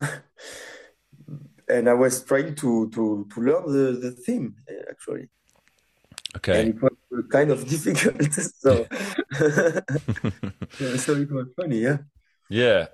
and 1.68 1.88
I 1.88 1.94
was 1.94 2.22
trying 2.22 2.54
to, 2.56 2.88
to, 2.90 3.26
to 3.32 3.40
learn 3.40 3.72
the, 3.72 3.98
the 4.00 4.10
theme, 4.12 4.54
actually. 4.88 5.28
Okay. 6.36 6.60
And 6.60 6.74
it 6.74 6.82
was 6.82 7.24
kind 7.30 7.50
of 7.50 7.66
difficult. 7.74 8.32
So, 8.32 8.86
so 10.96 11.12
it 11.16 11.30
was 11.30 11.48
funny, 11.56 11.78
yeah. 11.80 11.98
Yeah, 12.48 12.86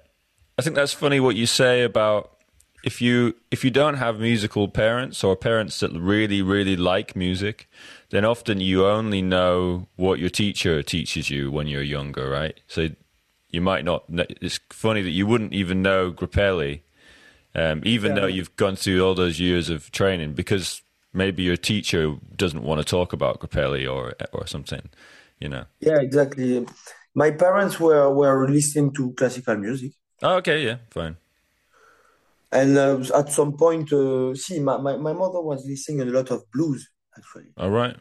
I 0.58 0.62
think 0.62 0.76
that's 0.76 0.92
funny 0.92 1.20
what 1.20 1.36
you 1.36 1.46
say 1.46 1.82
about 1.82 2.30
if 2.84 3.00
you 3.00 3.34
if 3.50 3.64
you 3.64 3.70
don't 3.70 3.94
have 3.94 4.20
musical 4.20 4.68
parents 4.68 5.24
or 5.24 5.36
parents 5.36 5.80
that 5.80 5.90
really 5.92 6.42
really 6.42 6.76
like 6.76 7.16
music, 7.16 7.68
then 8.10 8.24
often 8.24 8.60
you 8.60 8.86
only 8.86 9.22
know 9.22 9.88
what 9.96 10.18
your 10.18 10.30
teacher 10.30 10.82
teaches 10.82 11.30
you 11.30 11.50
when 11.50 11.66
you're 11.66 11.82
younger, 11.82 12.28
right? 12.30 12.60
So 12.68 12.90
you 13.50 13.60
might 13.60 13.84
not. 13.84 14.04
It's 14.10 14.60
funny 14.70 15.02
that 15.02 15.10
you 15.10 15.26
wouldn't 15.26 15.52
even 15.54 15.82
know 15.82 16.12
Grappelli, 16.12 16.80
um, 17.54 17.82
even 17.84 18.14
Yeah. 18.14 18.20
though 18.20 18.26
you've 18.26 18.54
gone 18.56 18.76
through 18.76 19.04
all 19.04 19.14
those 19.14 19.40
years 19.40 19.70
of 19.70 19.90
training, 19.90 20.34
because 20.34 20.82
maybe 21.12 21.42
your 21.42 21.56
teacher 21.56 22.16
doesn't 22.36 22.62
want 22.62 22.80
to 22.80 22.84
talk 22.84 23.12
about 23.12 23.40
Grappelli 23.40 23.90
or 23.92 24.14
or 24.32 24.46
something. 24.46 24.90
You 25.40 25.48
know. 25.48 25.64
Yeah, 25.80 25.98
exactly. 26.00 26.66
My 27.14 27.30
parents 27.30 27.78
were 27.78 28.10
were 28.12 28.48
listening 28.48 28.92
to 28.94 29.12
classical 29.14 29.56
music, 29.56 29.92
Oh, 30.24 30.36
okay, 30.38 30.64
yeah, 30.64 30.78
fine. 30.90 31.16
and 32.52 32.76
uh, 32.78 33.00
at 33.14 33.32
some 33.32 33.56
point, 33.56 33.92
uh, 33.92 34.34
see, 34.34 34.60
my, 34.60 34.76
my 34.78 34.96
my 34.96 35.12
mother 35.12 35.40
was 35.40 35.66
listening 35.66 36.02
a 36.02 36.12
lot 36.12 36.30
of 36.30 36.50
blues 36.52 36.88
actually, 37.18 37.52
All 37.56 37.70
right. 37.70 37.96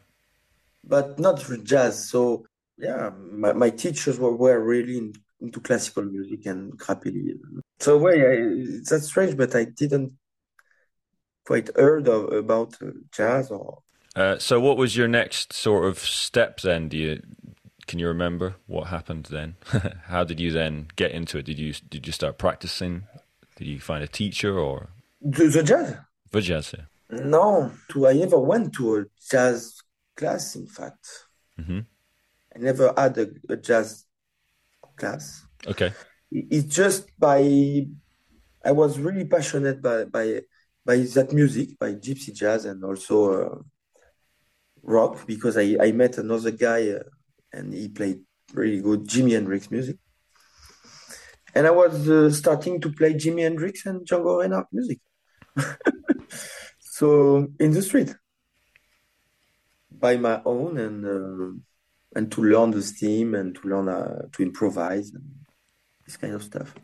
but 0.84 1.20
not 1.20 1.42
for 1.42 1.58
jazz. 1.58 2.10
So 2.10 2.46
yeah, 2.78 3.12
my, 3.32 3.54
my 3.54 3.70
teachers 3.70 4.20
were, 4.20 4.36
were 4.36 4.60
really 4.64 4.98
in, 4.98 5.14
into 5.42 5.60
classical 5.60 6.04
music 6.04 6.46
and 6.46 6.78
Grappelli. 6.80 7.38
So 7.80 7.98
well, 7.98 8.16
yeah, 8.16 8.80
that's 8.90 9.08
strange, 9.08 9.38
but 9.38 9.56
I 9.56 9.66
didn't 9.66 10.14
quite 11.46 11.70
heard 11.76 12.08
of, 12.08 12.32
about 12.34 12.76
uh, 12.82 12.92
jazz 13.12 13.52
or 13.52 13.80
Uh, 14.16 14.38
so, 14.38 14.60
what 14.60 14.78
was 14.78 14.96
your 14.96 15.08
next 15.08 15.54
sort 15.54 15.86
of 15.86 15.98
step 16.00 16.62
then? 16.62 16.88
Do 16.90 16.98
you 16.98 17.22
can 17.88 18.00
you 18.00 18.08
remember 18.08 18.56
what 18.68 18.88
happened 18.88 19.26
then? 19.30 19.56
How 20.06 20.24
did 20.24 20.40
you 20.40 20.52
then 20.52 20.88
get 20.96 21.12
into 21.12 21.38
it? 21.38 21.46
Did 21.46 21.60
you 21.60 21.74
did 21.90 22.06
you 22.08 22.14
start 22.14 22.38
practicing? 22.38 23.04
Did 23.58 23.68
you 23.68 23.80
find 23.80 24.04
a 24.04 24.08
teacher 24.08 24.58
or 24.58 24.90
the, 25.22 25.48
the 25.48 25.64
jazz. 25.64 25.96
for 26.32 26.42
jazz? 26.42 26.74
yeah? 26.78 26.86
No, 27.10 27.72
to 27.90 28.08
I 28.08 28.14
never 28.14 28.40
went 28.40 28.74
to 28.74 28.98
a 28.98 29.06
jazz 29.30 29.82
class. 30.16 30.56
In 30.56 30.68
fact, 30.68 31.08
Mhm. 31.60 31.86
I 32.56 32.60
never 32.60 32.94
had 32.98 33.18
a, 33.18 33.28
a 33.50 33.58
jazz 33.58 34.06
class. 34.96 35.46
Okay. 35.68 35.92
It's 36.32 36.74
just 36.76 37.08
by 37.20 37.88
I 38.66 38.72
was 38.72 38.98
really 39.00 39.26
passionate 39.26 39.82
by 39.82 40.06
by 40.06 40.42
by 40.86 40.98
that 41.16 41.32
music, 41.34 41.78
by 41.80 41.94
gypsy 41.94 42.34
jazz, 42.34 42.66
and 42.66 42.84
also 42.84 43.18
uh, 43.34 43.56
rock 44.82 45.26
because 45.28 45.58
I 45.58 45.78
I 45.80 45.92
met 45.92 46.18
another 46.18 46.52
guy 46.52 46.90
uh, 46.90 47.04
and 47.54 47.74
he 47.74 47.88
played 47.90 48.22
really 48.54 48.82
good 48.82 49.08
Jimi 49.08 49.32
Hendrix 49.32 49.72
music, 49.72 49.98
and 51.56 51.68
I 51.68 51.72
was 51.72 52.10
uh, 52.10 52.32
starting 52.32 52.82
to 52.82 52.92
play 52.92 53.14
Jimi 53.14 53.42
Hendrix 53.42 53.86
and 53.86 54.06
Django 54.08 54.40
Reinhardt 54.40 54.68
music. 54.72 55.00
So 56.96 57.48
in 57.60 57.72
the 57.72 57.82
street, 57.82 58.16
by 59.90 60.16
my 60.18 60.44
own, 60.46 60.78
and 60.78 61.04
uh, 61.04 61.58
and 62.16 62.32
to 62.32 62.44
learn 62.44 62.70
the 62.70 62.84
steam 62.84 63.34
and 63.34 63.56
to 63.56 63.68
learn 63.68 63.90
uh, 63.90 64.28
to 64.32 64.44
improvise 64.44 65.12
and 65.12 65.24
this 66.06 66.18
kind 66.18 66.36
of 66.36 66.44
stuff. 66.44 66.76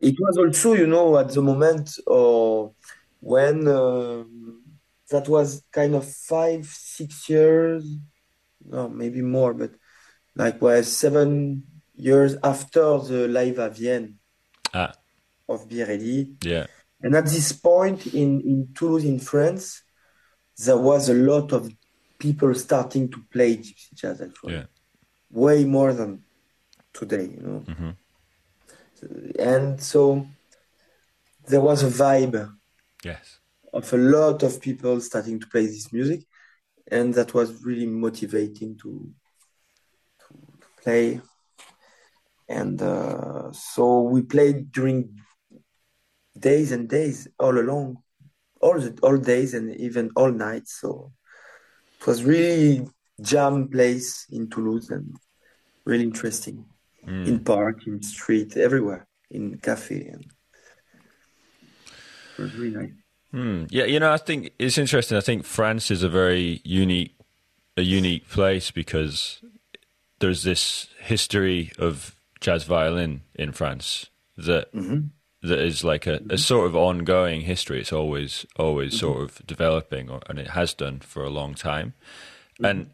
It 0.00 0.14
was 0.18 0.38
also, 0.38 0.72
you 0.72 0.86
know, 0.86 1.18
at 1.18 1.28
the 1.28 1.42
moment 1.42 1.90
or 2.06 2.72
when 3.20 3.68
um 3.68 4.62
that 5.10 5.28
was 5.28 5.62
kind 5.72 5.94
of 5.94 6.10
five, 6.10 6.64
six 6.64 7.28
years, 7.28 7.84
no, 8.64 8.88
maybe 8.88 9.20
more, 9.20 9.52
but 9.52 9.72
like 10.36 10.60
was 10.62 10.86
seven 10.96 11.64
years 11.94 12.36
after 12.42 12.98
the 12.98 13.28
Live 13.28 13.56
à 13.58 13.68
Vienne 13.70 14.14
Ah, 14.72 14.92
of 15.48 15.68
Biréli. 15.68 16.36
yeah. 16.44 16.66
And 17.02 17.14
at 17.16 17.26
this 17.26 17.52
point 17.52 18.06
in, 18.14 18.40
in 18.42 18.68
Toulouse, 18.74 19.04
in 19.04 19.18
France, 19.18 19.82
there 20.64 20.76
was 20.78 21.08
a 21.08 21.14
lot 21.14 21.52
of 21.52 21.70
people 22.18 22.54
starting 22.54 23.08
to 23.10 23.18
play 23.32 23.56
gypsy 23.56 23.94
jazz 23.94 24.20
actually. 24.20 24.54
Yeah. 24.54 24.66
Way 25.30 25.64
more 25.64 25.92
than 25.94 26.22
today, 26.92 27.24
you 27.24 27.40
know. 27.42 27.64
Mhm. 27.66 27.96
And 29.38 29.80
so 29.80 30.26
there 31.48 31.60
was 31.60 31.82
a 31.82 31.88
vibe 31.88 32.54
Yes. 33.04 33.38
of 33.72 33.90
a 33.92 33.96
lot 33.96 34.42
of 34.42 34.60
people 34.60 35.00
starting 35.00 35.40
to 35.40 35.46
play 35.46 35.66
this 35.66 35.90
music, 35.92 36.26
and 36.90 37.14
that 37.14 37.32
was 37.32 37.64
really 37.64 37.86
motivating 37.86 38.76
to 38.78 39.10
play. 40.82 41.20
And 42.48 42.80
uh, 42.82 43.52
so 43.52 44.02
we 44.02 44.22
played 44.22 44.72
during 44.72 45.20
days 46.38 46.72
and 46.72 46.88
days 46.88 47.28
all 47.38 47.58
along, 47.58 47.98
all 48.60 48.78
the 48.80 48.98
all 49.02 49.18
days 49.18 49.54
and 49.54 49.74
even 49.76 50.10
all 50.16 50.32
nights. 50.32 50.80
So 50.80 51.12
it 52.00 52.06
was 52.06 52.24
really 52.24 52.88
jam 53.20 53.68
place 53.68 54.26
in 54.30 54.48
Toulouse 54.48 54.90
and 54.90 55.16
really 55.84 56.04
interesting 56.04 56.64
Mm. 57.06 57.26
in 57.26 57.38
park, 57.40 57.86
in 57.86 58.02
street, 58.02 58.56
everywhere, 58.56 59.06
in 59.30 59.58
cafe, 59.58 60.06
and 60.12 60.26
it 62.36 62.42
was 62.42 62.54
really 62.54 62.76
nice. 62.76 62.92
Hmm. 63.30 63.64
Yeah, 63.70 63.84
you 63.84 64.00
know, 64.00 64.12
I 64.12 64.18
think 64.18 64.50
it's 64.58 64.76
interesting. 64.76 65.16
I 65.16 65.22
think 65.22 65.44
France 65.44 65.90
is 65.90 66.02
a 66.02 66.08
very 66.08 66.60
unique, 66.64 67.14
a 67.76 67.82
unique 67.82 68.28
place 68.28 68.70
because 68.70 69.40
there's 70.20 70.42
this 70.42 70.88
history 71.00 71.72
of 71.78 72.14
jazz 72.40 72.64
violin 72.64 73.22
in 73.34 73.52
France 73.52 74.06
that 74.36 74.72
Mhm. 74.72 75.10
that 75.42 75.58
is 75.58 75.82
like 75.84 76.06
a, 76.06 76.14
a 76.14 76.20
mm-hmm. 76.20 76.36
sort 76.36 76.66
of 76.66 76.76
ongoing 76.76 77.42
history. 77.42 77.80
It's 77.80 77.92
always 77.92 78.46
always 78.56 78.92
mm-hmm. 78.92 79.06
sort 79.06 79.22
of 79.22 79.46
developing, 79.46 80.08
or, 80.10 80.20
and 80.28 80.38
it 80.38 80.48
has 80.48 80.74
done 80.74 81.00
for 81.00 81.24
a 81.24 81.30
long 81.30 81.54
time. 81.54 81.94
Mm-hmm. 82.54 82.64
And 82.64 82.90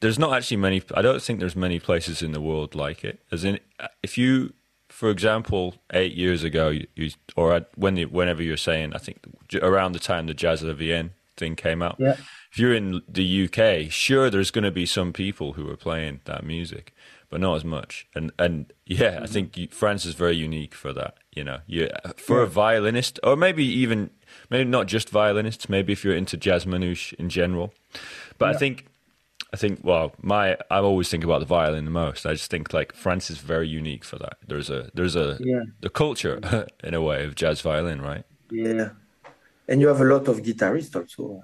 there's 0.00 0.18
not 0.18 0.36
actually 0.36 0.58
many. 0.58 0.82
I 0.94 1.02
don't 1.02 1.22
think 1.22 1.40
there's 1.40 1.56
many 1.56 1.78
places 1.78 2.22
in 2.22 2.32
the 2.32 2.40
world 2.40 2.74
like 2.74 3.04
it. 3.04 3.20
As 3.32 3.44
in, 3.44 3.58
if 4.02 4.18
you, 4.18 4.52
for 4.88 5.08
example, 5.08 5.76
eight 5.92 6.14
years 6.14 6.44
ago, 6.44 6.68
you, 6.68 6.86
you 6.94 7.10
or 7.36 7.64
when 7.76 7.94
the, 7.94 8.04
whenever 8.04 8.42
you're 8.42 8.56
saying, 8.56 8.92
I 8.94 8.98
think 8.98 9.18
around 9.62 9.92
the 9.92 9.98
time 10.00 10.26
the 10.26 10.34
Jazz 10.34 10.62
à 10.62 10.74
Vienne 10.74 11.12
thing 11.36 11.56
came 11.56 11.82
out. 11.82 11.96
Yeah. 11.98 12.16
If 12.52 12.58
you're 12.58 12.74
in 12.74 13.02
the 13.08 13.44
UK, 13.48 13.90
sure, 13.90 14.30
there's 14.30 14.50
going 14.50 14.64
to 14.64 14.70
be 14.70 14.86
some 14.86 15.12
people 15.12 15.54
who 15.54 15.68
are 15.70 15.76
playing 15.76 16.20
that 16.24 16.44
music, 16.44 16.94
but 17.28 17.40
not 17.40 17.56
as 17.56 17.64
much. 17.64 18.06
And 18.14 18.32
and 18.38 18.72
yeah, 18.86 19.20
I 19.22 19.26
think 19.26 19.72
France 19.72 20.04
is 20.04 20.14
very 20.14 20.36
unique 20.36 20.74
for 20.74 20.92
that. 20.92 21.16
You 21.34 21.44
know, 21.44 21.58
you 21.66 21.88
for 22.16 22.42
a 22.42 22.46
violinist, 22.46 23.18
or 23.24 23.34
maybe 23.36 23.64
even 23.64 24.10
maybe 24.50 24.64
not 24.68 24.86
just 24.86 25.10
violinists. 25.10 25.68
Maybe 25.68 25.92
if 25.92 26.04
you're 26.04 26.16
into 26.16 26.36
jazz 26.36 26.64
manouche 26.64 27.12
in 27.14 27.28
general, 27.28 27.74
but 28.38 28.54
I 28.54 28.58
think 28.58 28.86
I 29.52 29.56
think 29.56 29.80
well, 29.82 30.12
my 30.22 30.56
I 30.70 30.78
always 30.78 31.08
think 31.08 31.24
about 31.24 31.40
the 31.40 31.46
violin 31.46 31.84
the 31.84 31.90
most. 31.90 32.24
I 32.26 32.32
just 32.32 32.50
think 32.50 32.72
like 32.72 32.92
France 32.92 33.30
is 33.30 33.38
very 33.38 33.68
unique 33.68 34.04
for 34.04 34.18
that. 34.18 34.36
There's 34.46 34.70
a 34.70 34.90
there's 34.94 35.16
a 35.16 35.38
Yeah. 35.40 35.62
the 35.80 35.90
culture 35.90 36.66
in 36.84 36.94
a 36.94 37.00
way 37.02 37.24
of 37.24 37.34
jazz 37.34 37.60
violin, 37.60 38.00
right? 38.00 38.24
Yeah, 38.50 38.90
and 39.68 39.80
you 39.80 39.88
have 39.88 40.00
a 40.00 40.04
lot 40.04 40.28
of 40.28 40.42
guitarists 40.42 40.94
also, 40.96 41.42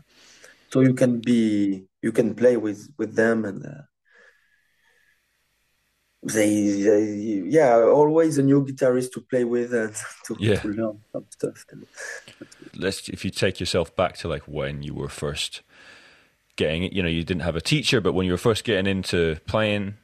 so 0.71 0.81
you 0.81 0.95
can 0.95 1.21
be 1.21 1.85
you 2.03 2.13
can 2.13 2.35
play 2.35 2.57
with 2.57 2.89
with 2.99 3.15
them 3.15 3.45
and 3.45 3.65
uh, 3.65 3.83
they, 6.23 6.83
they 6.83 7.43
yeah 7.47 7.77
always 7.83 8.37
a 8.39 8.43
new 8.43 8.65
guitarist 8.65 9.13
to 9.13 9.21
play 9.23 9.45
with 9.45 9.73
and 9.73 9.95
to, 10.27 10.37
Yeah. 10.39 10.57
to 10.61 10.69
learn 10.69 11.01
some 11.13 11.25
stuff. 11.31 11.65
Let's 12.77 13.09
if 13.09 13.25
you 13.25 13.31
take 13.31 13.59
yourself 13.59 13.95
back 13.97 14.17
to 14.19 14.29
like 14.29 14.43
when 14.43 14.83
you 14.83 14.95
were 14.95 15.09
first 15.09 15.63
getting 16.57 16.85
it 16.85 16.93
you 16.93 17.03
know 17.03 17.09
you 17.09 17.25
didn't 17.25 17.43
have 17.43 17.57
a 17.57 17.61
teacher 17.61 18.03
but 18.03 18.13
when 18.13 18.27
you 18.27 18.33
were 18.33 18.39
first 18.39 18.65
getting 18.65 18.87
into 18.87 19.39
playing 19.47 19.95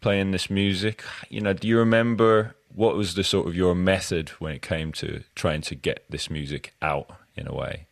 playing 0.00 0.30
this 0.30 0.48
music 0.48 1.02
you 1.28 1.38
know 1.40 1.52
do 1.52 1.68
you 1.68 1.76
remember 1.78 2.56
what 2.74 2.96
was 2.96 3.14
the 3.14 3.22
sort 3.22 3.46
of 3.46 3.54
your 3.54 3.74
method 3.74 4.30
when 4.38 4.52
it 4.54 4.62
came 4.62 4.90
to 4.90 5.22
trying 5.34 5.60
to 5.60 5.74
get 5.74 6.04
this 6.08 6.30
music 6.30 6.72
out 6.80 7.10
in 7.36 7.46
a 7.46 7.54
way 7.54 7.86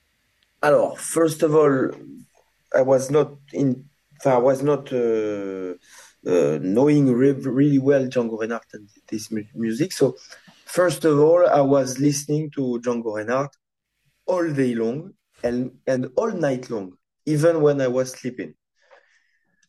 Alors, 0.63 0.99
first 0.99 1.43
of 1.43 1.55
all, 1.55 1.91
I 2.75 2.83
was 2.83 3.11
not 3.11 3.33
in. 3.53 3.89
I 4.27 4.37
was 4.37 4.63
not 4.63 4.93
uh, 4.93 5.73
uh, 6.27 6.59
knowing 6.61 7.11
re- 7.11 7.33
really 7.33 7.79
well 7.79 8.05
Django 8.07 8.39
Reinhardt 8.39 8.67
and 8.75 8.87
this 9.09 9.31
mu- 9.33 9.45
music. 9.55 9.93
So, 9.93 10.17
first 10.67 11.07
of 11.07 11.19
all, 11.19 11.47
I 11.49 11.63
was 11.63 11.99
listening 11.99 12.51
to 12.57 12.79
Django 12.85 13.17
Reinhardt 13.17 13.57
all 14.27 14.53
day 14.53 14.75
long 14.75 15.15
and 15.43 15.79
and 15.87 16.11
all 16.17 16.31
night 16.31 16.69
long, 16.69 16.93
even 17.25 17.63
when 17.63 17.81
I 17.81 17.89
was 17.89 18.13
sleeping. 18.13 18.55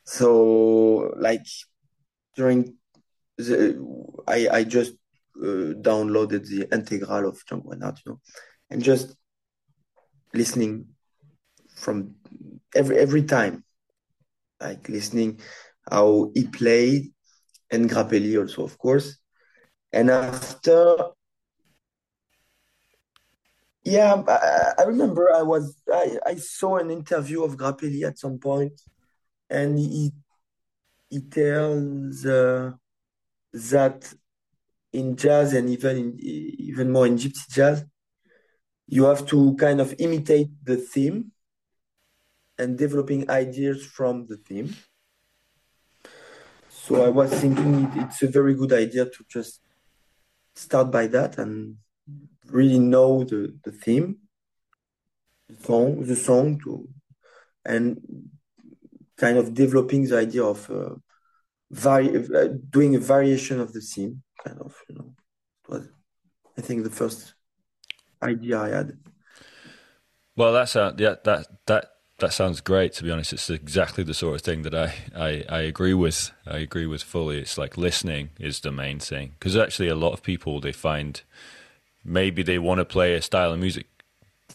So, 0.04 1.14
like 1.18 1.48
during 2.36 2.76
the, 3.38 3.80
I 4.28 4.50
I 4.52 4.64
just 4.66 4.94
uh, 5.42 5.72
downloaded 5.80 6.48
the 6.48 6.68
integral 6.74 7.30
of 7.30 7.46
Django 7.46 7.70
Reinhardt, 7.72 8.00
you 8.06 8.12
know, 8.12 8.20
and 8.70 8.84
just 8.84 9.16
listening 10.34 10.88
from 11.76 12.16
every 12.76 12.98
every 12.98 13.24
time, 13.24 13.64
like 14.60 14.88
listening 14.90 15.40
how 15.90 16.32
he 16.36 16.48
played 16.48 17.12
and 17.72 17.90
Grappelli 17.90 18.40
also, 18.40 18.64
of 18.64 18.78
course. 18.78 19.18
And 19.94 20.10
after, 20.10 20.98
yeah, 23.84 24.22
I, 24.28 24.74
I 24.80 24.84
remember 24.84 25.34
I 25.34 25.42
was 25.42 25.76
I, 25.92 26.18
I 26.26 26.36
saw 26.36 26.78
an 26.78 26.92
interview 26.92 27.44
of 27.44 27.58
Grappelli 27.58 28.04
at 28.04 28.20
some 28.20 28.38
point, 28.38 28.80
and 29.50 29.80
he 29.80 30.12
he 31.10 31.22
tells 31.22 32.26
uh, 32.26 32.72
that 33.54 34.14
in 34.94 35.16
jazz 35.16 35.54
and 35.54 35.70
even 35.70 35.98
in, 35.98 36.20
even 36.20 36.92
more 36.92 37.08
in 37.08 37.18
gypsy 37.18 37.50
jazz, 37.50 37.86
you 38.92 39.06
have 39.06 39.26
to 39.26 39.56
kind 39.56 39.80
of 39.80 39.96
imitate 40.00 40.50
the 40.66 40.76
theme 40.76 41.32
and 42.58 42.78
developing 42.78 43.30
ideas 43.32 43.86
from 43.86 44.28
the 44.28 44.36
theme. 44.36 44.76
So 46.70 47.06
I 47.06 47.08
was 47.08 47.32
thinking 47.32 47.90
it's 47.96 48.22
a 48.22 48.28
very 48.28 48.54
good 48.54 48.74
idea 48.74 49.06
to 49.06 49.26
just 49.30 49.62
start 50.56 50.92
by 50.92 51.08
that 51.08 51.38
and 51.38 51.78
really 52.48 52.80
know 52.80 53.24
the, 53.24 53.58
the 53.64 53.72
theme, 53.72 54.18
the 55.48 55.56
song, 55.64 56.04
the 56.04 56.18
song 56.18 56.60
to, 56.66 56.90
and 57.64 58.02
kind 59.16 59.38
of 59.38 59.54
developing 59.54 60.06
the 60.06 60.18
idea 60.18 60.44
of 60.44 60.70
uh, 60.70 60.96
vari- 61.72 62.28
uh, 62.36 62.50
doing 62.70 62.96
a 62.96 63.00
variation 63.00 63.62
of 63.62 63.72
the 63.72 63.80
theme, 63.80 64.22
kind 64.44 64.60
of, 64.60 64.76
you 64.90 64.96
know. 64.96 65.14
It 65.64 65.72
was, 65.72 65.88
I 66.58 66.62
think, 66.62 66.84
the 66.84 66.90
first 66.90 67.36
idea 68.24 68.60
I 68.60 68.70
had. 68.70 68.98
Well, 70.36 70.54
that's 70.54 70.76
uh, 70.76 70.94
yeah, 70.98 71.16
that 71.24 71.48
that 71.68 71.92
that 72.20 72.34
sounds 72.34 72.62
great. 72.62 72.94
To 72.94 73.04
be 73.04 73.12
honest, 73.12 73.34
it's 73.34 73.50
exactly 73.50 74.04
the 74.04 74.14
sort 74.14 74.36
of 74.36 74.42
thing 74.42 74.62
that 74.62 74.74
I, 74.74 74.94
I, 75.16 75.44
I 75.50 75.62
agree 75.62 75.94
with. 75.94 76.32
I 76.48 76.60
agree 76.60 76.86
with 76.86 77.04
fully. 77.04 77.40
It's 77.40 77.58
like 77.58 77.78
listening 77.78 78.30
is 78.40 78.62
the 78.62 78.72
main 78.72 79.00
thing 79.00 79.34
because 79.38 79.58
actually 79.58 79.90
a 79.90 79.96
lot 79.96 80.14
of 80.14 80.24
people 80.24 80.62
they 80.62 80.72
find 80.72 81.22
maybe 82.04 82.44
they 82.44 82.60
want 82.60 82.80
to 82.80 82.86
play 82.86 83.14
a 83.14 83.22
style 83.22 83.52
of 83.52 83.60
music, 83.60 83.88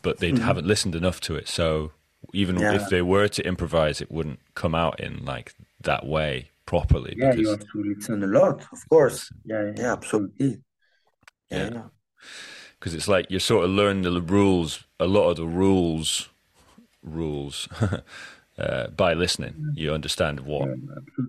but 0.03 0.19
they 0.19 0.33
mm-hmm. 0.33 0.45
haven't 0.45 0.67
listened 0.67 0.95
enough 0.95 1.21
to 1.23 1.35
it. 1.37 1.49
So 1.49 1.93
even 2.33 2.59
yeah. 2.59 2.75
if 2.75 2.89
they 2.89 3.03
were 3.03 3.29
to 3.29 3.47
improvise, 3.47 4.01
it 4.01 4.11
wouldn't 4.11 4.41
come 4.55 4.75
out 4.75 4.99
in 5.01 5.25
like 5.25 5.55
that 5.83 6.07
way 6.07 6.51
properly. 6.65 7.15
Yeah, 7.17 7.35
you 7.35 7.51
have 7.51 7.61
to 7.61 7.83
listen 7.97 8.23
a 8.23 8.27
lot, 8.27 8.67
of 8.73 8.89
course. 8.89 9.31
Yeah, 9.45 9.73
yeah, 9.77 9.93
absolutely. 9.93 10.63
Yeah. 11.51 11.85
Because 12.79 12.95
it's 12.95 13.09
like 13.09 13.31
you 13.31 13.39
sort 13.39 13.65
of 13.65 13.71
learn 13.71 14.03
the 14.03 14.21
rules, 14.21 14.85
a 15.01 15.07
lot 15.07 15.31
of 15.31 15.37
the 15.37 15.47
rules 15.47 16.29
rules 17.03 17.69
uh, 18.59 18.89
by 18.89 19.15
listening. 19.15 19.73
You 19.75 19.95
understand 19.95 20.41
what 20.41 20.69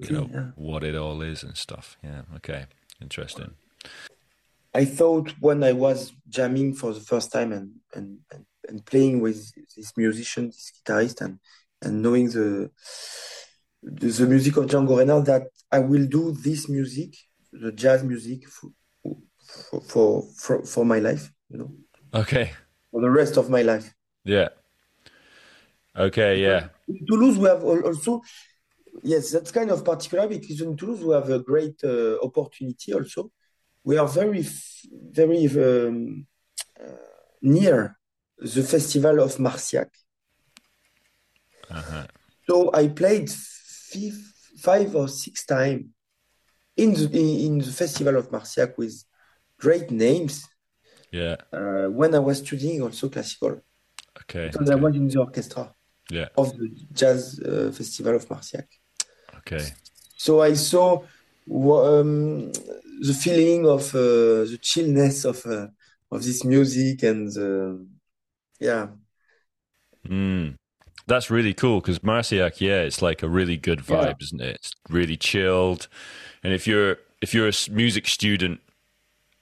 you 0.02 0.10
know 0.10 0.52
what 0.56 0.84
it 0.84 0.96
all 0.96 1.22
is 1.22 1.44
and 1.44 1.56
stuff. 1.56 1.98
Yeah. 2.04 2.22
Okay. 2.38 2.66
Interesting. 3.02 3.54
I 4.74 4.86
thought 4.86 5.34
when 5.40 5.64
I 5.64 5.72
was 5.72 6.14
jamming 6.30 6.74
for 6.74 6.94
the 6.94 7.00
first 7.00 7.32
time 7.32 7.52
and 7.52 7.72
and, 7.94 8.20
and, 8.32 8.46
and 8.68 8.86
playing 8.86 9.22
with 9.22 9.52
this 9.76 9.96
musician, 9.96 10.48
this 10.48 10.72
guitarist, 10.76 11.22
and 11.22 11.40
and 11.82 12.02
knowing 12.02 12.30
the 12.30 12.72
the, 13.84 14.08
the 14.08 14.26
music 14.26 14.58
of 14.58 14.66
Django 14.66 14.98
Reinhardt, 14.98 15.26
that 15.26 15.44
I 15.72 15.80
will 15.80 16.06
do 16.08 16.32
this 16.32 16.68
music, 16.68 17.16
the 17.52 17.72
jazz 17.72 18.04
music, 18.04 18.48
for 18.48 18.72
for 19.88 20.24
for, 20.36 20.64
for 20.64 20.86
my 20.86 21.00
life. 21.00 21.32
You 21.50 21.58
know. 21.58 21.72
Okay. 22.14 22.52
For 22.92 23.02
the 23.02 23.10
rest 23.10 23.38
of 23.38 23.50
my 23.50 23.62
life. 23.62 23.94
Yeah. 24.24 24.50
Okay, 25.96 26.42
yeah. 26.42 26.70
In 26.88 27.06
Toulouse, 27.08 27.38
we 27.38 27.48
have 27.48 27.64
also, 27.64 28.22
yes, 29.04 29.32
that's 29.32 29.52
kind 29.52 29.72
of 29.72 29.84
particular 29.84 30.28
because 30.28 30.62
in 30.62 30.78
Toulouse 30.78 31.04
we 31.04 31.14
have 31.14 31.30
a 31.30 31.40
great 31.40 31.84
uh, 31.84 32.18
opportunity 32.22 32.94
also. 32.94 33.32
We 33.84 33.98
are 33.98 34.08
very, 34.08 34.46
very 34.92 35.48
um, 35.48 36.28
uh, 36.80 36.92
near 37.42 37.98
the 38.38 38.64
festival 38.64 39.20
of 39.22 39.40
Marciac. 39.40 39.90
Uh-huh. 41.70 42.06
So 42.48 42.70
I 42.74 42.88
played 42.90 43.30
five 44.60 44.96
or 44.96 45.08
six 45.08 45.46
times 45.46 45.86
in 46.76 46.94
the 46.94 47.46
in 47.46 47.58
the 47.58 47.72
festival 47.72 48.18
of 48.18 48.32
Marciac 48.32 48.78
with 48.78 49.04
great 49.60 49.90
names. 49.90 50.48
Yeah. 51.12 51.36
Uh, 51.52 51.88
when 51.90 52.14
I 52.14 52.20
was 52.20 52.40
studying 52.40 52.82
also 52.82 53.10
classical. 53.10 53.62
Okay. 54.22 54.52
So 54.52 54.62
okay. 54.62 54.72
I 54.72 54.76
was 54.76 54.96
in 54.96 55.08
the 55.08 55.20
orchestra 55.20 55.74
yeah. 56.10 56.28
of 56.38 56.58
the 56.58 56.70
Jazz 56.94 57.40
uh, 57.40 57.72
Festival 57.72 58.16
of 58.16 58.30
Marciac. 58.30 58.68
Okay. 59.38 59.66
So 60.18 60.42
I 60.42 60.54
saw 60.54 61.04
um, 61.50 62.52
the 62.52 63.18
feeling 63.20 63.66
of 63.68 63.94
uh, 63.96 64.46
the 64.52 64.60
chillness 64.62 65.26
of 65.26 65.46
uh, 65.46 65.68
of 66.12 66.24
this 66.24 66.44
music 66.44 67.04
and 67.04 67.88
yeah. 68.60 68.88
Mm. 70.08 70.56
That's 71.06 71.30
really 71.30 71.54
cool 71.54 71.80
because 71.80 72.04
Marciac, 72.04 72.60
yeah, 72.60 72.82
it's 72.82 73.02
like 73.02 73.24
a 73.24 73.30
really 73.30 73.56
good 73.56 73.80
vibe, 73.80 74.06
yeah. 74.06 74.14
isn't 74.26 74.42
it? 74.42 74.56
It's 74.56 74.74
really 74.90 75.16
chilled, 75.16 75.88
and 76.44 76.54
if 76.54 76.68
you're 76.68 76.98
if 77.22 77.34
you're 77.34 77.48
a 77.48 77.54
music 77.72 78.08
student 78.08 78.60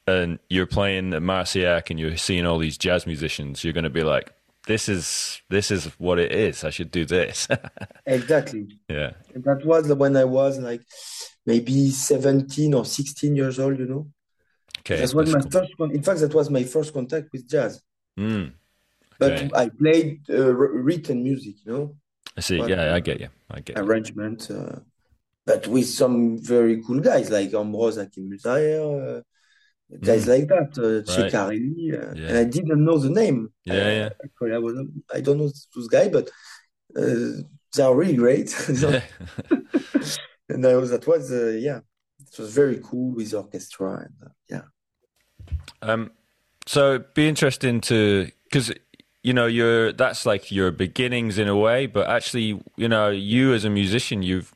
and 0.08 0.40
you're 0.50 0.66
playing 0.68 1.14
at 1.14 1.22
Marciac 1.22 1.90
and 1.90 2.00
you're 2.00 2.18
seeing 2.18 2.46
all 2.46 2.58
these 2.58 2.78
jazz 2.78 3.06
musicians, 3.08 3.64
you're 3.64 3.74
going 3.74 3.86
to 3.86 3.90
be 3.90 4.04
like, 4.04 4.32
this 4.68 4.90
is 4.90 5.42
this 5.50 5.72
is 5.72 5.86
what 6.00 6.20
it 6.20 6.32
is. 6.32 6.64
I 6.64 6.70
should 6.70 6.92
do 6.92 7.06
this. 7.06 7.48
exactly. 8.06 8.68
Yeah. 8.90 9.12
And 9.34 9.44
that 9.44 9.66
was 9.66 9.92
when 9.94 10.18
I 10.18 10.24
was 10.24 10.58
like 10.60 10.82
maybe 11.46 11.92
seventeen 11.92 12.74
or 12.74 12.86
sixteen 12.86 13.36
years 13.36 13.60
old. 13.60 13.80
You 13.80 13.86
know. 13.86 14.08
Okay. 14.80 14.98
That 14.98 15.14
was 15.14 15.32
my 15.32 15.40
cool. 15.40 15.52
first. 15.52 15.78
Con- 15.78 15.92
in 15.92 16.02
fact, 16.02 16.20
that 16.22 16.34
was 16.34 16.50
my 16.50 16.64
first 16.64 16.94
contact 16.94 17.30
with 17.32 17.48
jazz. 17.48 17.82
Mm. 18.18 18.54
Okay. 19.22 19.48
But 19.52 19.56
I 19.56 19.70
played 19.70 20.22
uh, 20.30 20.54
written 20.54 21.24
music. 21.24 21.56
You 21.66 21.72
know. 21.72 21.96
I 22.36 22.42
see. 22.42 22.58
But, 22.58 22.70
yeah, 22.70 22.96
I 22.96 23.00
get 23.00 23.20
you. 23.20 23.30
I 23.50 23.60
get 23.60 23.78
arrangement. 23.78 24.50
Uh, 24.50 24.80
but 25.46 25.68
with 25.68 25.88
some 25.88 26.40
very 26.40 26.82
cool 26.82 27.00
guys 27.00 27.30
like 27.30 27.54
Ambrose 27.54 27.98
Akinmusire, 27.98 29.20
uh, 29.20 29.22
guys 30.02 30.26
mm. 30.26 30.30
like 30.30 30.48
that, 30.48 30.78
uh, 30.78 31.22
right. 31.22 31.34
uh, 31.34 31.52
yeah. 32.16 32.28
and 32.28 32.38
I 32.38 32.44
didn't 32.44 32.84
know 32.84 32.98
the 32.98 33.10
name. 33.10 33.52
Yeah, 33.64 33.74
uh, 33.74 33.78
yeah. 33.78 34.10
Actually, 34.24 34.54
I 34.54 34.58
was 34.58 34.88
I 35.14 35.22
don't 35.22 35.38
know 35.38 35.52
those 35.76 35.88
guys, 35.88 36.10
but 36.10 36.30
uh, 36.98 37.42
they 37.76 37.84
are 37.84 37.96
really 37.96 38.16
great. 38.16 38.54
and 40.50 40.66
I 40.66 40.76
was 40.76 40.90
that 40.90 41.06
was 41.08 41.32
uh, 41.32 41.58
yeah, 41.60 41.80
it 42.20 42.40
was 42.40 42.54
very 42.54 42.80
cool 42.84 43.14
with 43.16 43.34
orchestra 43.34 44.06
and 44.06 44.14
uh, 44.24 44.30
yeah. 44.50 44.62
Um, 45.82 46.12
so 46.66 46.96
it'd 46.96 47.14
be 47.14 47.28
interesting 47.28 47.82
to 47.82 48.32
because 48.46 48.72
you 49.24 49.34
know 49.34 49.46
you're 49.46 49.92
that's 49.92 50.26
like 50.26 50.52
your 50.52 50.72
beginnings 50.72 51.38
in 51.38 51.48
a 51.48 51.56
way, 51.56 51.86
but 51.86 52.10
actually 52.10 52.62
you 52.76 52.90
know 52.90 53.10
you 53.10 53.54
as 53.54 53.66
a 53.66 53.70
musician 53.70 54.24
you've 54.24 54.54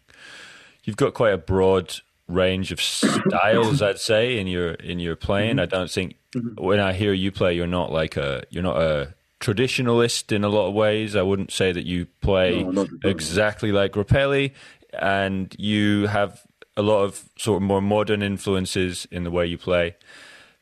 you've 0.83 0.97
got 0.97 1.13
quite 1.13 1.33
a 1.33 1.37
broad 1.37 1.93
range 2.29 2.71
of 2.71 2.79
styles 2.79 3.81
i'd 3.81 3.99
say 3.99 4.37
in 4.37 4.47
your 4.47 4.71
in 4.73 4.99
your 4.99 5.15
playing. 5.15 5.57
Mm-hmm. 5.57 5.59
i 5.61 5.65
don't 5.65 5.89
think 5.89 6.15
mm-hmm. 6.35 6.63
when 6.63 6.79
i 6.79 6.93
hear 6.93 7.11
you 7.11 7.31
play 7.31 7.53
you're 7.53 7.67
not 7.67 7.91
like 7.91 8.15
a 8.15 8.43
you're 8.49 8.63
not 8.63 8.79
a 8.79 9.13
traditionalist 9.39 10.31
in 10.31 10.43
a 10.43 10.49
lot 10.49 10.67
of 10.67 10.73
ways. 10.73 11.15
I 11.15 11.21
wouldn't 11.21 11.51
say 11.51 11.71
that 11.71 11.85
you 11.85 12.07
play 12.21 12.63
no, 12.63 12.87
exactly 13.03 13.71
like 13.71 13.93
grappelli 13.93 14.53
and 14.93 15.55
you 15.57 16.07
have 16.07 16.43
a 16.75 16.81
lot 16.81 17.03
of 17.03 17.29
sort 17.37 17.57
of 17.57 17.63
more 17.63 17.81
modern 17.81 18.21
influences 18.21 19.07
in 19.11 19.23
the 19.23 19.31
way 19.31 19.45
you 19.45 19.57
play. 19.57 19.95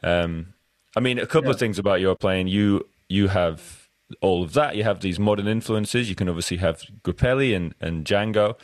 Um, 0.03 0.53
i 0.95 0.99
mean 0.99 1.19
a 1.19 1.25
couple 1.25 1.49
yeah. 1.49 1.53
of 1.53 1.59
things 1.59 1.79
about 1.79 2.01
your 2.01 2.15
playing. 2.15 2.47
You 2.47 2.87
you 3.09 3.29
have 3.29 3.89
all 4.21 4.43
of 4.43 4.53
that. 4.53 4.75
You 4.75 4.83
have 4.83 5.01
these 5.01 5.19
modern 5.19 5.47
influences. 5.47 6.09
You 6.09 6.15
can 6.15 6.29
obviously 6.29 6.57
have 6.57 6.83
grappelli 7.03 7.55
and, 7.55 7.73
and 7.81 8.05
django 8.05 8.55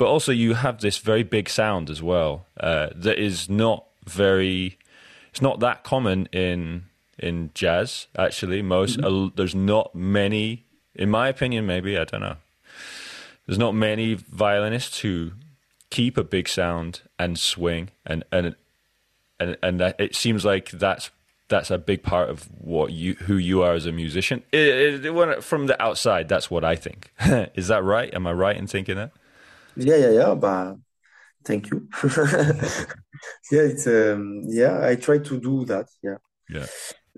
but 0.00 0.06
also 0.06 0.32
you 0.32 0.54
have 0.54 0.80
this 0.80 0.96
very 0.96 1.22
big 1.22 1.46
sound 1.46 1.90
as 1.90 2.02
well 2.02 2.46
uh, 2.58 2.88
that 2.94 3.18
is 3.18 3.50
not 3.50 3.84
very 4.06 4.78
it's 5.28 5.42
not 5.42 5.60
that 5.60 5.84
common 5.84 6.24
in 6.32 6.86
in 7.18 7.50
jazz 7.52 8.06
actually. 8.18 8.62
Most 8.62 8.96
mm-hmm. 8.96 9.26
uh, 9.26 9.30
there's 9.36 9.54
not 9.54 9.94
many 9.94 10.64
in 10.94 11.10
my 11.10 11.28
opinion 11.28 11.66
maybe 11.66 11.98
i 11.98 12.04
don't 12.04 12.22
know. 12.22 12.36
There's 13.46 13.58
not 13.58 13.74
many 13.74 14.14
violinists 14.14 15.00
who 15.00 15.32
keep 15.90 16.16
a 16.16 16.24
big 16.24 16.48
sound 16.48 17.02
and 17.18 17.38
swing 17.38 17.90
and 18.06 18.24
and 18.32 18.56
and 19.38 19.58
and 19.62 19.80
that, 19.80 20.00
it 20.00 20.16
seems 20.16 20.46
like 20.46 20.70
that's 20.70 21.10
that's 21.48 21.70
a 21.70 21.76
big 21.76 22.02
part 22.02 22.30
of 22.30 22.44
what 22.58 22.90
you 22.92 23.16
who 23.26 23.36
you 23.36 23.60
are 23.62 23.74
as 23.74 23.84
a 23.84 23.92
musician. 23.92 24.44
It, 24.50 25.04
it, 25.04 25.44
from 25.44 25.66
the 25.66 25.80
outside 25.82 26.26
that's 26.26 26.50
what 26.50 26.64
i 26.64 26.74
think. 26.74 27.12
Is 27.54 27.68
that 27.68 27.84
right? 27.84 28.12
Am 28.14 28.26
i 28.26 28.32
right 28.32 28.56
in 28.56 28.66
thinking 28.66 28.96
that 28.96 29.12
yeah, 29.76 29.96
yeah, 29.96 30.10
yeah. 30.10 30.34
But 30.34 30.76
thank 31.44 31.70
you. 31.70 31.88
yeah, 33.50 33.62
it's 33.62 33.86
um, 33.86 34.42
yeah. 34.46 34.86
I 34.86 34.96
try 34.96 35.18
to 35.18 35.40
do 35.40 35.64
that. 35.66 35.86
Yeah. 36.02 36.18
Yeah. 36.48 36.66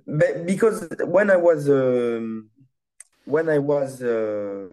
But 0.07 0.47
because 0.47 0.89
when 1.05 1.31
I 1.31 1.37
was 1.37 1.69
um, 1.69 2.51
when 3.25 3.49
I 3.49 3.59
was 3.59 4.03
uh, 4.03 4.69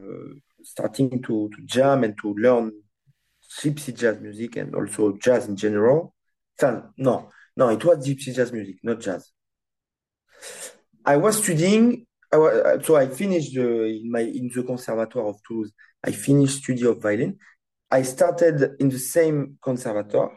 starting 0.63 1.22
to, 1.24 1.50
to 1.50 1.62
jam 1.65 2.04
and 2.04 2.18
to 2.22 2.34
learn 2.34 2.72
gypsy 3.50 3.96
jazz 3.96 4.20
music 4.20 4.56
and 4.58 4.76
also 4.76 5.18
jazz 5.18 5.48
in 5.48 5.56
general. 5.56 6.13
No, 6.98 7.30
no, 7.56 7.70
it 7.70 7.84
was 7.84 8.08
gypsy 8.08 8.36
jazz 8.36 8.52
music, 8.52 8.76
not 8.84 9.00
jazz. 9.00 9.32
I 11.06 11.18
was 11.18 11.42
studying. 11.42 12.06
I 12.32 12.38
was, 12.38 12.86
so 12.86 12.96
I 12.96 13.08
finished 13.08 13.58
uh, 13.58 13.62
in 13.62 14.12
my 14.12 14.20
in 14.20 14.52
the 14.54 14.63
Conservatoire 14.63 15.28
of 15.28 15.38
Toulouse. 15.48 15.72
I 16.04 16.12
finished 16.12 16.63
study 16.63 16.86
of 16.86 17.02
violin, 17.02 17.38
I 17.91 18.04
started 18.04 18.75
in 18.80 18.89
the 18.89 18.99
same 18.99 19.58
conservatoire, 19.62 20.32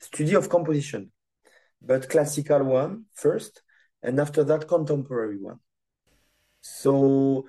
study 0.00 0.34
of 0.34 0.48
composition. 0.48 1.12
but 1.80 2.08
classical 2.08 2.64
one 2.64 3.04
first, 3.14 3.62
and 4.02 4.18
after 4.20 4.44
that 4.44 4.66
contemporary 4.68 5.38
one. 5.38 5.58
So 6.60 7.46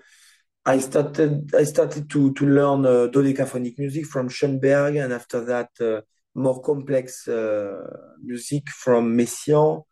I 0.65 0.79
started 0.79 1.53
I 1.55 1.63
started 1.63 2.09
to 2.11 2.33
to 2.33 2.45
learn 2.45 2.85
uh, 2.85 3.07
dodecaphonic 3.11 3.79
music 3.79 4.05
from 4.05 4.29
Schoenberg, 4.29 4.95
and 4.97 5.13
after 5.13 5.43
that 5.45 5.69
uh, 5.81 6.01
more 6.35 6.61
complex 6.61 7.27
uh, 7.27 7.77
music 8.23 8.69
from 8.69 9.17
Messiaen, 9.17 9.83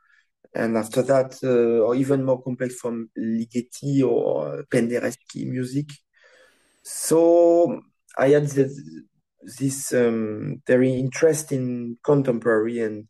and 0.53 0.77
after 0.77 1.01
that 1.01 1.39
uh, 1.43 1.85
or 1.85 1.95
even 1.95 2.23
more 2.23 2.41
complex 2.41 2.75
from 2.75 3.09
Ligeti 3.17 4.03
or 4.03 4.63
Penderecki 4.71 5.47
music. 5.47 5.87
So 6.83 7.81
I 8.17 8.29
had 8.29 8.47
this, 8.47 8.79
this 9.59 9.93
um, 9.93 10.61
very 10.65 10.93
interest 10.93 11.51
in 11.51 11.97
contemporary 12.03 12.79
and 12.79 13.07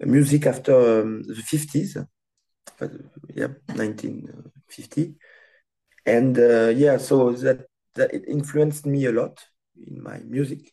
music 0.00 0.46
after 0.46 1.00
um, 1.02 1.22
the 1.22 1.34
50s, 1.34 1.96
uh, 1.96 2.88
yeah, 3.34 3.48
1950. 3.74 5.14
And 6.06 6.38
uh, 6.38 6.68
yeah, 6.68 6.98
so 6.98 7.32
that, 7.32 7.66
that 7.94 8.12
it 8.12 8.24
influenced 8.28 8.86
me 8.86 9.06
a 9.06 9.12
lot 9.12 9.44
in 9.76 10.02
my 10.02 10.18
music. 10.18 10.72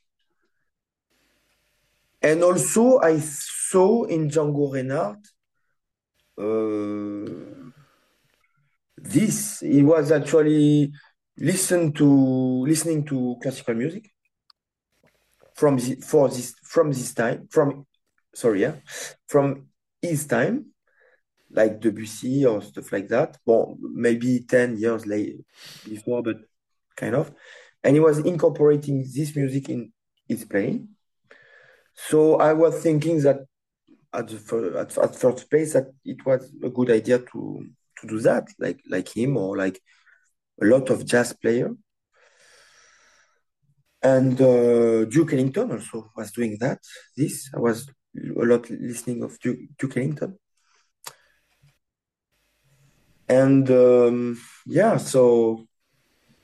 And 2.21 2.43
also, 2.43 2.99
I 2.99 3.19
saw 3.19 4.03
in 4.03 4.29
Django 4.29 4.73
Reinhardt 4.73 5.27
uh, 6.37 7.71
this. 8.97 9.61
He 9.61 9.81
was 9.81 10.11
actually 10.11 10.91
listen 11.37 11.91
to 11.93 12.05
listening 12.67 13.05
to 13.05 13.37
classical 13.41 13.73
music 13.73 14.11
from 15.61 15.77
the, 15.77 15.93
for 16.11 16.27
this 16.27 16.55
from 16.63 16.87
this 16.91 17.13
time 17.13 17.47
from 17.51 17.85
sorry 18.33 18.61
yeah 18.61 18.77
from 19.27 19.67
his 20.01 20.25
time 20.25 20.65
like 21.51 21.79
Debussy 21.79 22.45
or 22.45 22.61
stuff 22.61 22.91
like 22.91 23.09
that. 23.09 23.37
Well 23.45 23.77
maybe 23.79 24.39
10 24.39 24.77
years 24.77 25.05
later 25.05 25.37
before 25.87 26.23
but 26.23 26.37
kind 26.95 27.13
of. 27.15 27.31
And 27.83 27.95
he 27.95 27.99
was 27.99 28.17
incorporating 28.19 29.05
this 29.15 29.35
music 29.35 29.69
in 29.69 29.91
his 30.27 30.45
playing 30.45 30.87
so 31.93 32.37
I 32.37 32.53
was 32.53 32.81
thinking 32.81 33.21
that 33.21 33.41
at 34.11 34.29
the 34.29 34.75
at, 34.79 34.97
at 34.97 35.15
first 35.15 35.47
place 35.47 35.73
that 35.73 35.87
it 36.03 36.25
was 36.25 36.51
a 36.63 36.69
good 36.69 36.89
idea 36.89 37.19
to 37.19 37.65
to 37.99 38.07
do 38.07 38.19
that 38.21 38.47
like 38.57 38.79
like 38.89 39.15
him 39.15 39.37
or 39.37 39.55
like 39.57 39.79
a 40.59 40.65
lot 40.65 40.89
of 40.89 41.05
jazz 41.05 41.33
player. 41.33 41.69
And 44.03 44.39
uh, 44.41 45.05
Duke 45.05 45.33
Ellington 45.33 45.71
also 45.71 46.09
was 46.15 46.31
doing 46.31 46.57
that. 46.59 46.79
This 47.15 47.49
I 47.55 47.59
was 47.59 47.87
a 48.15 48.45
lot 48.45 48.69
listening 48.69 49.23
of 49.23 49.39
Duke, 49.39 49.59
Duke 49.77 49.97
Ellington. 49.97 50.37
And 53.29 53.69
um, 53.69 54.41
yeah, 54.65 54.97
so 54.97 55.65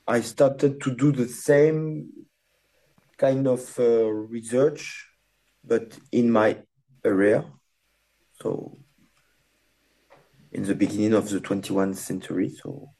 I 0.07 0.21
started 0.21 0.79
to 0.81 0.95
do 0.95 1.11
the 1.11 1.27
same 1.27 2.11
kind 3.17 3.47
of 3.47 3.77
uh, 3.79 4.05
research, 4.05 5.05
but 5.63 5.97
in 6.11 6.31
my 6.31 6.59
area. 7.03 7.43
So 8.41 8.77
in 10.51 10.63
the 10.63 10.75
beginning 10.75 11.13
of 11.13 11.29
the 11.29 11.39
21st 11.39 11.95
century. 11.95 12.49
So 12.49 12.91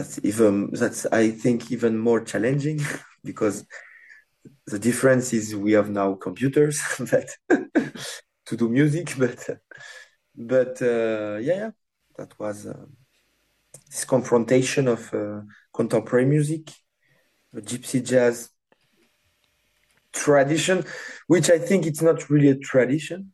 that's 0.00 0.18
even 0.24 0.70
that's 0.72 1.04
I 1.22 1.30
think 1.42 1.70
even 1.70 1.98
more 1.98 2.20
challenging 2.32 2.80
because 3.24 3.66
the 4.66 4.78
difference 4.78 5.32
is 5.34 5.54
we 5.54 5.72
have 5.72 5.90
now 5.90 6.14
computers 6.14 6.76
but 7.10 7.28
to 8.46 8.56
do 8.56 8.68
music 8.68 9.06
but 9.18 9.38
but 10.34 10.80
uh, 10.80 11.36
yeah, 11.48 11.58
yeah. 11.62 11.70
That 12.16 12.38
was 12.38 12.66
uh, 12.66 12.86
this 13.90 14.04
confrontation 14.04 14.88
of 14.88 15.02
uh, 15.12 15.40
contemporary 15.78 16.26
music 16.26 16.64
the 17.52 17.62
gypsy 17.62 18.00
jazz 18.10 18.50
tradition 20.12 20.84
which 21.32 21.48
i 21.50 21.58
think 21.58 21.80
it's 21.86 22.02
not 22.02 22.18
really 22.30 22.50
a 22.50 22.58
tradition. 22.70 23.32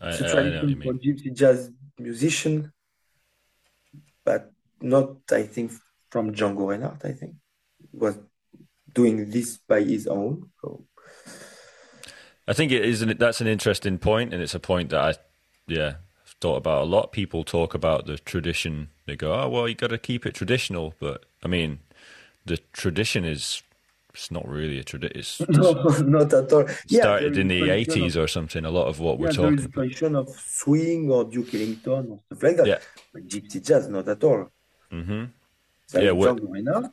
I, 0.00 0.08
it's 0.08 0.20
a 0.20 0.24
I 0.24 0.28
know 0.28 0.34
tradition 0.34 0.68
what 0.68 0.70
you 0.70 0.82
for 0.82 0.92
gypsy 1.04 1.30
jazz 1.40 1.70
musician 1.98 2.72
but 4.26 4.52
not 4.80 5.16
I 5.30 5.42
think 5.42 5.72
from 6.10 6.32
Django 6.32 6.68
Reinhardt. 6.68 7.04
I 7.04 7.12
think 7.12 7.34
was 7.92 8.18
doing 8.92 9.30
this 9.30 9.58
by 9.58 9.82
his 9.82 10.06
own. 10.06 10.50
So 10.60 10.84
I 12.48 12.52
think 12.52 12.72
it 12.72 12.84
is. 12.84 13.02
An, 13.02 13.16
that's 13.18 13.40
an 13.40 13.46
interesting 13.46 13.98
point, 13.98 14.32
and 14.32 14.42
it's 14.42 14.54
a 14.54 14.60
point 14.60 14.90
that 14.90 15.00
I, 15.00 15.14
yeah, 15.66 15.94
thought 16.40 16.56
about 16.56 16.82
a 16.82 16.84
lot. 16.84 17.12
People 17.12 17.44
talk 17.44 17.74
about 17.74 18.06
the 18.06 18.18
tradition. 18.18 18.90
They 19.06 19.16
go, 19.16 19.34
"Oh, 19.34 19.48
well, 19.48 19.68
you 19.68 19.74
got 19.74 19.90
to 19.90 19.98
keep 19.98 20.24
it 20.26 20.34
traditional," 20.34 20.94
but 21.00 21.24
I 21.42 21.48
mean, 21.48 21.80
the 22.44 22.58
tradition 22.72 23.24
is 23.24 23.62
it's 24.14 24.30
not 24.30 24.48
really 24.48 24.78
a 24.78 24.84
tradition. 24.84 25.18
It's 25.18 25.40
no, 25.48 25.72
not 26.00 26.32
at 26.32 26.52
all. 26.52 26.66
Yeah, 26.88 27.02
started 27.02 27.36
in 27.36 27.48
the 27.48 27.70
eighties 27.70 28.16
or 28.16 28.28
something. 28.28 28.64
A 28.64 28.70
lot 28.70 28.86
of 28.86 29.00
what 29.00 29.18
we're 29.18 29.32
talking 29.32 29.58
is 29.58 29.64
a 29.64 29.68
about. 29.68 29.74
tradition 29.82 30.16
of 30.16 30.30
swing 30.30 31.10
or 31.10 31.24
Duke 31.24 31.52
Ellington 31.54 32.12
or 32.12 32.20
stuff 32.26 32.42
like 32.42 32.56
that. 32.58 32.66
Yeah. 32.66 32.78
But 33.12 33.26
gypsy 33.26 33.64
jazz, 33.64 33.88
not 33.88 34.08
at 34.08 34.22
all. 34.24 34.50
Hmm 34.90 35.24
It's 35.84 35.94
like 35.94 36.04
Yeah, 36.04 36.12
what- 36.12 36.36
Django 36.36 36.52
Reinhardt, 36.52 36.92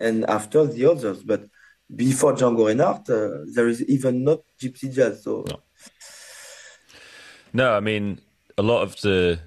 and 0.00 0.24
after 0.28 0.66
the 0.66 0.84
others. 0.86 1.22
But 1.22 1.48
before 1.94 2.34
Django 2.34 2.66
Reinhardt, 2.66 3.08
uh, 3.10 3.44
there 3.54 3.68
is 3.68 3.82
even 3.84 4.24
not 4.24 4.40
gypsy 4.60 4.92
jazz. 4.92 5.22
So 5.22 5.44
No. 5.48 5.60
No, 7.52 7.72
I 7.76 7.80
mean 7.80 8.20
a 8.58 8.62
lot 8.62 8.82
of 8.82 9.00
the 9.00 9.38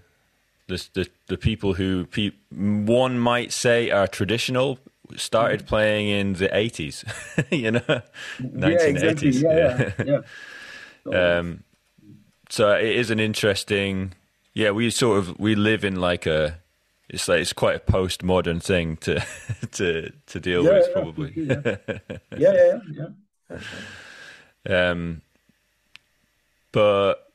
the 0.68 0.88
the, 0.94 1.08
the 1.28 1.38
people 1.38 1.74
who 1.74 2.06
pe- 2.06 2.32
one 2.52 3.20
might 3.20 3.52
say 3.52 3.90
are 3.92 4.08
traditional 4.08 4.80
started 5.16 5.66
playing 5.66 6.08
in 6.10 6.34
the 6.34 6.56
eighties. 6.56 7.04
you 7.52 7.72
know, 7.72 7.82
yeah, 7.88 8.02
nineteen 8.40 8.96
exactly. 8.96 9.30
Yeah, 9.32 9.58
yeah. 9.58 10.06
yeah. 10.06 10.22
So, 11.06 11.40
Um, 11.40 11.64
so 12.50 12.74
it 12.74 12.96
is 12.96 13.10
an 13.10 13.20
interesting. 13.20 14.14
Yeah, 14.54 14.72
we 14.72 14.90
sort 14.90 15.18
of 15.20 15.40
we 15.40 15.56
live 15.56 15.86
in 15.86 15.96
like 15.96 16.26
a. 16.26 16.60
It's 17.10 17.28
like 17.28 17.42
it's 17.42 17.54
quite 17.54 17.76
a 17.76 17.80
postmodern 17.92 18.62
thing 18.62 18.98
to 18.98 19.26
to 19.74 20.12
to 20.28 20.40
deal 20.40 20.64
Yeah, 20.64 20.72
with, 20.72 20.88
yeah, 20.88 20.94
probably. 20.94 21.34
yeah, 21.36 22.52
yeah, 22.54 22.54
yeah, 22.54 22.80
yeah. 24.66 24.92
Um, 24.92 25.22
but 26.72 27.32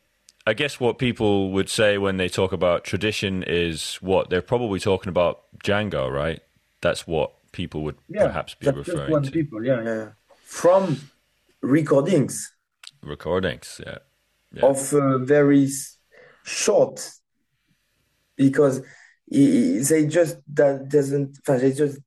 I 0.46 0.54
guess 0.54 0.78
what 0.78 0.98
people 0.98 1.50
would 1.52 1.68
say 1.68 1.98
when 1.98 2.16
they 2.16 2.28
talk 2.28 2.52
about 2.52 2.84
tradition 2.84 3.42
is 3.46 3.96
what 3.96 4.30
they're 4.30 4.42
probably 4.42 4.78
talking 4.80 5.08
about 5.08 5.42
Django, 5.64 6.10
right? 6.12 6.40
That's 6.80 7.06
what 7.06 7.32
people 7.52 7.82
would 7.84 7.96
Yeah, 8.08 8.26
perhaps 8.26 8.54
be 8.54 8.66
that's 8.66 8.76
just 8.84 8.88
referring 8.88 9.10
one 9.10 9.22
to. 9.22 9.30
people. 9.30 9.64
Yeah, 9.64 9.82
yeah. 9.82 9.94
yeah. 9.94 10.08
From 10.44 11.00
recordings 11.62 12.52
Recordings, 13.02 13.80
yeah. 13.86 13.98
Yeah. 14.52 14.62
of 14.62 14.92
uh, 14.94 15.18
very 15.18 15.68
short, 16.44 17.10
because 18.36 18.80
i- 18.80 18.82
i- 18.82 18.84
they 19.28 20.06
just 20.06 20.38
that 20.54 20.88
doesn't. 20.88 21.38
They 21.46 21.72
just 21.72 21.98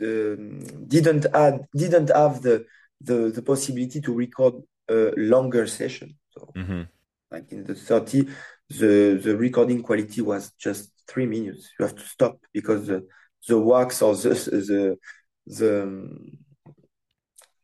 um, 0.00 0.60
didn't 0.86 1.26
add 1.34 1.66
didn't 1.74 2.10
have 2.10 2.42
the 2.42 2.66
the 3.00 3.30
the 3.34 3.42
possibility 3.42 4.00
to 4.00 4.12
record 4.12 4.54
a 4.88 5.12
longer 5.16 5.66
session. 5.66 6.16
So 6.30 6.50
hmm 6.54 6.82
like 7.30 7.50
in 7.50 7.64
the 7.64 7.74
30 7.74 8.28
the 8.68 9.20
the 9.22 9.36
recording 9.36 9.82
quality 9.82 10.20
was 10.20 10.52
just 10.52 10.92
three 11.08 11.26
minutes 11.26 11.70
you 11.78 11.84
have 11.84 11.94
to 11.96 12.04
stop 12.04 12.38
because 12.52 12.86
the 12.86 13.06
the 13.48 13.58
wax 13.58 14.02
or 14.02 14.14
the 14.14 14.30
the 14.70 14.98
the 15.46 15.72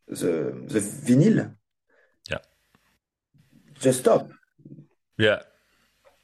the, 0.07 0.33
the 0.67 0.79
vinyl 0.79 1.55
Yeah. 2.29 2.39
just 3.79 3.99
stop 4.01 4.29
Yeah. 5.17 5.41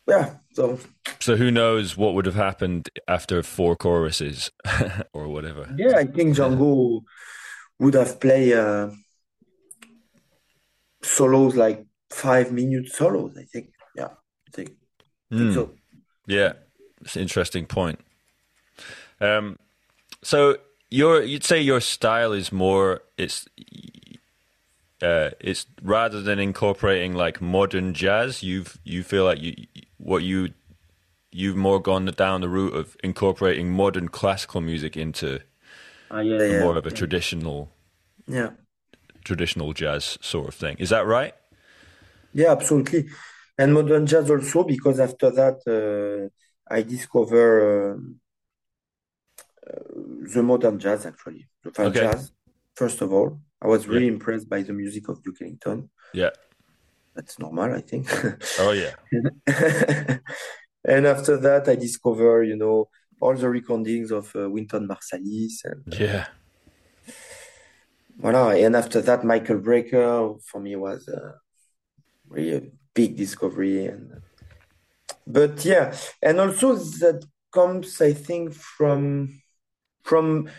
Yeah 0.07 0.35
so 0.53 0.77
So 1.19 1.35
who 1.35 1.51
knows 1.51 1.97
what 1.97 2.13
would 2.13 2.25
have 2.25 2.35
happened 2.35 2.89
after 3.07 3.43
four 3.43 3.75
choruses 3.75 4.51
or 5.13 5.27
whatever. 5.27 5.67
yeah 5.77 5.97
i 5.97 6.05
think 6.05 6.35
django 6.35 7.01
would 7.79 7.93
have 7.93 8.19
played 8.19 8.53
uh, 8.53 8.89
solos 11.01 11.55
like 11.55 11.85
five 12.09 12.51
minute 12.51 12.87
solos 12.89 13.37
i 13.37 13.43
think 13.43 13.67
yeah 13.95 14.11
i 14.47 14.51
think, 14.53 14.69
I 14.69 15.35
think 15.37 15.49
Mm. 15.49 15.53
so 15.53 15.75
Yeah, 16.27 16.53
it's 17.01 17.15
an 17.15 17.21
interesting 17.23 17.65
point. 17.65 17.99
Um, 19.19 19.57
so 20.23 20.57
your 20.91 21.23
you'd 21.23 21.43
say 21.43 21.61
your 21.61 21.81
style 21.81 22.33
is 22.33 22.51
more 22.51 23.01
it's 23.17 23.47
uh, 25.01 25.29
it's 25.39 25.65
rather 25.81 26.21
than 26.21 26.39
incorporating 26.39 27.13
like 27.13 27.39
modern 27.41 27.93
jazz, 27.93 28.41
you've 28.41 28.79
you 28.83 29.03
feel 29.03 29.25
like 29.25 29.39
you 29.41 29.53
what 29.97 30.23
you 30.23 30.53
you've 31.31 31.55
more 31.57 31.81
gone 31.81 32.05
down 32.05 32.41
the 32.41 32.49
route 32.49 32.75
of 32.75 32.97
incorporating 33.03 33.71
modern 33.71 34.09
classical 34.09 34.61
music 34.61 34.97
into 34.97 35.41
Ah, 36.09 36.21
yeah, 36.21 36.43
yeah, 36.43 36.69
more 36.69 36.75
of 36.77 36.85
a 36.85 36.91
traditional 36.91 37.71
yeah 38.27 38.51
traditional 39.23 39.73
jazz 39.73 40.17
sort 40.21 40.47
of 40.47 40.55
thing. 40.55 40.77
Is 40.79 40.89
that 40.89 41.05
right? 41.05 41.33
Yeah, 42.33 42.51
absolutely. 42.51 43.09
And 43.57 43.73
modern 43.73 44.05
jazz 44.05 44.29
also, 44.29 44.63
because 44.63 44.99
after 44.99 45.31
that, 45.31 45.57
uh, 45.67 46.29
I 46.73 46.81
discover 46.83 47.93
um, 47.93 48.19
uh, 49.67 49.79
the 50.33 50.43
modern 50.43 50.79
jazz 50.79 51.05
actually, 51.05 51.47
the 51.63 51.71
Okay. 51.79 52.01
jazz. 52.01 52.31
First 52.75 53.01
of 53.01 53.11
all, 53.13 53.39
I 53.61 53.67
was 53.67 53.87
Yeah. 53.89 53.99
really 53.99 54.07
impressed 54.07 54.49
by 54.49 54.61
the 54.61 54.73
music 54.73 55.07
of 55.09 55.23
Duke 55.23 55.41
Ellington. 55.41 55.89
Yeah. 56.13 56.31
That's 57.17 57.39
normal, 57.39 57.73
I 57.73 57.81
think. 57.81 58.05
Oh 58.59 58.73
yeah. 58.83 58.93
And 60.87 61.05
after 61.05 61.35
that, 61.37 61.67
I 61.67 61.75
discover, 61.75 62.43
you 62.43 62.55
know, 62.55 62.87
all 63.19 63.35
the 63.35 63.49
recordings 63.49 64.09
of 64.11 64.33
uh, 64.35 64.49
Wynton 64.49 64.87
Marsalis 64.87 65.65
and 65.65 65.83
Yeah. 65.99 66.27
Voilà. 68.21 68.65
And 68.65 68.75
after 68.75 69.01
that, 69.01 69.25
Michael 69.25 69.59
Brecker 69.59 70.41
for 70.43 70.61
me 70.61 70.75
was 70.77 71.09
uh, 71.09 71.33
really 72.29 72.55
a 72.55 72.61
big 72.93 73.17
discovery. 73.17 73.87
And 73.87 74.21
but 75.25 75.65
yeah, 75.65 75.93
and 76.21 76.39
also 76.39 76.75
that 76.75 77.25
comes, 77.51 77.99
I 77.99 78.13
think, 78.13 78.53
from 78.53 79.41
from 80.03 80.49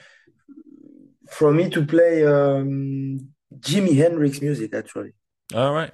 from 1.30 1.56
me 1.56 1.70
to 1.70 1.86
play 1.86 2.26
um, 2.26 3.30
Jimi 3.58 3.96
Hendrix 3.96 4.42
music 4.42 4.74
actually. 4.74 5.12
All 5.54 5.72
right. 5.72 5.92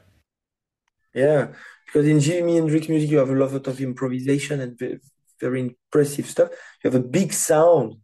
Yeah, 1.15 1.49
because 1.87 2.07
in 2.09 2.19
Jimi 2.19 2.55
Hendrix 2.57 2.89
music 2.89 3.11
you 3.11 3.19
have 3.19 3.31
a 3.31 3.35
lot 3.35 3.67
of 3.67 3.81
improvisation 3.81 4.61
and 4.61 4.79
ve- 4.79 4.99
very 5.41 5.61
impressive 5.61 6.27
stuff. 6.27 6.51
You 6.83 6.91
have 6.91 7.01
a 7.01 7.05
big 7.07 7.33
sound, 7.33 7.97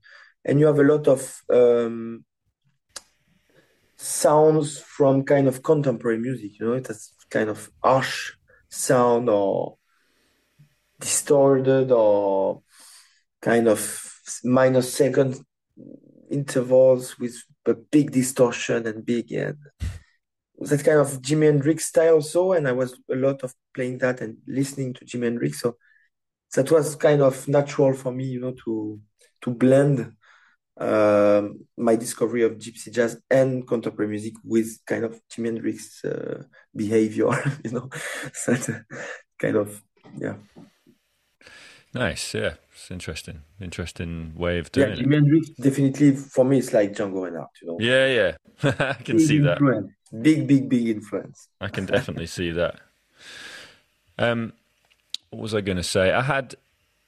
and 0.44 0.60
you 0.60 0.66
have 0.66 0.78
a 0.78 0.84
lot 0.84 1.08
of 1.08 1.42
um, 1.52 2.24
sounds 3.96 4.78
from 4.78 5.24
kind 5.24 5.48
of 5.48 5.62
contemporary 5.62 6.18
music. 6.18 6.58
You 6.58 6.66
know, 6.66 6.72
it 6.74 6.86
has 6.86 7.12
kind 7.30 7.48
of 7.50 7.70
harsh 7.82 8.32
sound 8.68 9.28
or 9.28 9.76
distorted 10.98 11.90
or 11.90 12.62
kind 13.42 13.68
of 13.68 14.12
minor 14.44 14.82
second 14.82 15.44
intervals 16.30 17.18
with 17.18 17.36
a 17.66 17.74
big 17.74 18.12
distortion 18.12 18.86
and 18.86 19.04
big 19.04 19.32
and 19.32 19.56
that 20.60 20.84
kind 20.84 20.98
of 20.98 21.22
Jimi 21.22 21.46
Hendrix 21.46 21.86
style 21.86 22.14
also. 22.14 22.52
And 22.52 22.68
I 22.68 22.72
was 22.72 22.98
a 23.10 23.16
lot 23.16 23.42
of 23.42 23.54
playing 23.74 23.98
that 23.98 24.20
and 24.20 24.38
listening 24.46 24.94
to 24.94 25.04
Jimi 25.04 25.24
Hendrix. 25.24 25.60
So 25.60 25.76
that 26.54 26.70
was 26.70 26.96
kind 26.96 27.22
of 27.22 27.46
natural 27.48 27.94
for 27.94 28.12
me, 28.12 28.24
you 28.24 28.40
know, 28.40 28.54
to 28.64 29.00
to 29.42 29.50
blend 29.50 30.12
um, 30.78 31.60
my 31.76 31.96
discovery 31.96 32.42
of 32.42 32.58
gypsy 32.58 32.92
jazz 32.92 33.20
and 33.30 33.66
contemporary 33.66 34.10
music 34.10 34.34
with 34.44 34.78
kind 34.86 35.04
of 35.04 35.20
Jimi 35.30 35.46
Hendrix 35.46 36.04
uh, 36.04 36.42
behavior, 36.74 37.30
you 37.64 37.70
know, 37.72 37.88
so 38.32 38.52
that 38.54 38.84
kind 39.38 39.56
of 39.56 39.82
yeah. 40.18 40.34
Nice. 41.92 42.34
Yeah. 42.34 42.54
It's 42.72 42.90
interesting. 42.90 43.42
Interesting 43.60 44.32
way 44.36 44.58
of 44.58 44.70
Yeah, 44.74 44.86
doing 44.86 44.92
it. 44.92 44.98
Yeah, 44.98 45.04
Jimi 45.04 45.14
Hendrix 45.14 45.48
definitely 45.50 46.16
for 46.16 46.44
me 46.44 46.58
it's 46.58 46.72
like 46.72 46.92
Django 46.92 47.24
Reinhardt, 47.24 47.50
you 47.62 47.68
know. 47.68 47.78
Yeah. 47.80 48.06
Yeah. 48.06 48.36
I 48.78 48.94
can 48.94 49.18
see 49.18 49.38
that. 49.38 49.60
Big, 50.12 50.46
big, 50.46 50.68
big 50.68 50.88
influence. 50.88 51.48
I 51.60 51.68
can 51.68 51.86
definitely 51.86 52.26
see 52.26 52.50
that. 52.52 52.80
Um, 54.18 54.52
what 55.30 55.42
was 55.42 55.54
I 55.54 55.60
going 55.60 55.76
to 55.76 55.82
say? 55.84 56.12
I 56.12 56.22
had, 56.22 56.56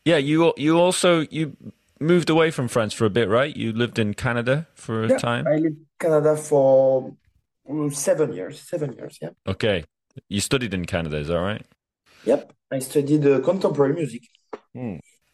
yeah. 0.04 0.16
You 0.18 0.52
you 0.56 0.78
also 0.78 1.26
you 1.30 1.56
moved 2.00 2.30
away 2.30 2.50
from 2.50 2.68
France 2.68 2.94
for 2.94 3.04
a 3.06 3.10
bit, 3.10 3.28
right? 3.28 3.56
You 3.56 3.72
lived 3.72 3.98
in 3.98 4.14
Canada 4.14 4.68
for 4.74 5.04
a 5.04 5.10
Yeah, 5.10 5.18
time. 5.18 5.46
I 5.46 5.56
lived 5.56 5.78
in 5.78 5.86
Canada 5.98 6.36
for 6.36 7.14
mm, 7.68 7.94
seven 7.94 8.32
years. 8.32 8.60
Seven 8.60 8.92
years, 8.92 9.18
yeah. 9.20 9.30
Okay. 9.46 9.84
You 10.28 10.40
studied 10.40 10.74
in 10.74 10.84
Canada, 10.84 11.16
is 11.18 11.28
that 11.28 11.40
right? 11.40 11.64
Yep. 12.24 12.52
I 12.70 12.78
studied 12.80 13.26
uh, 13.26 13.40
contemporary 13.40 13.94
music. 13.94 14.22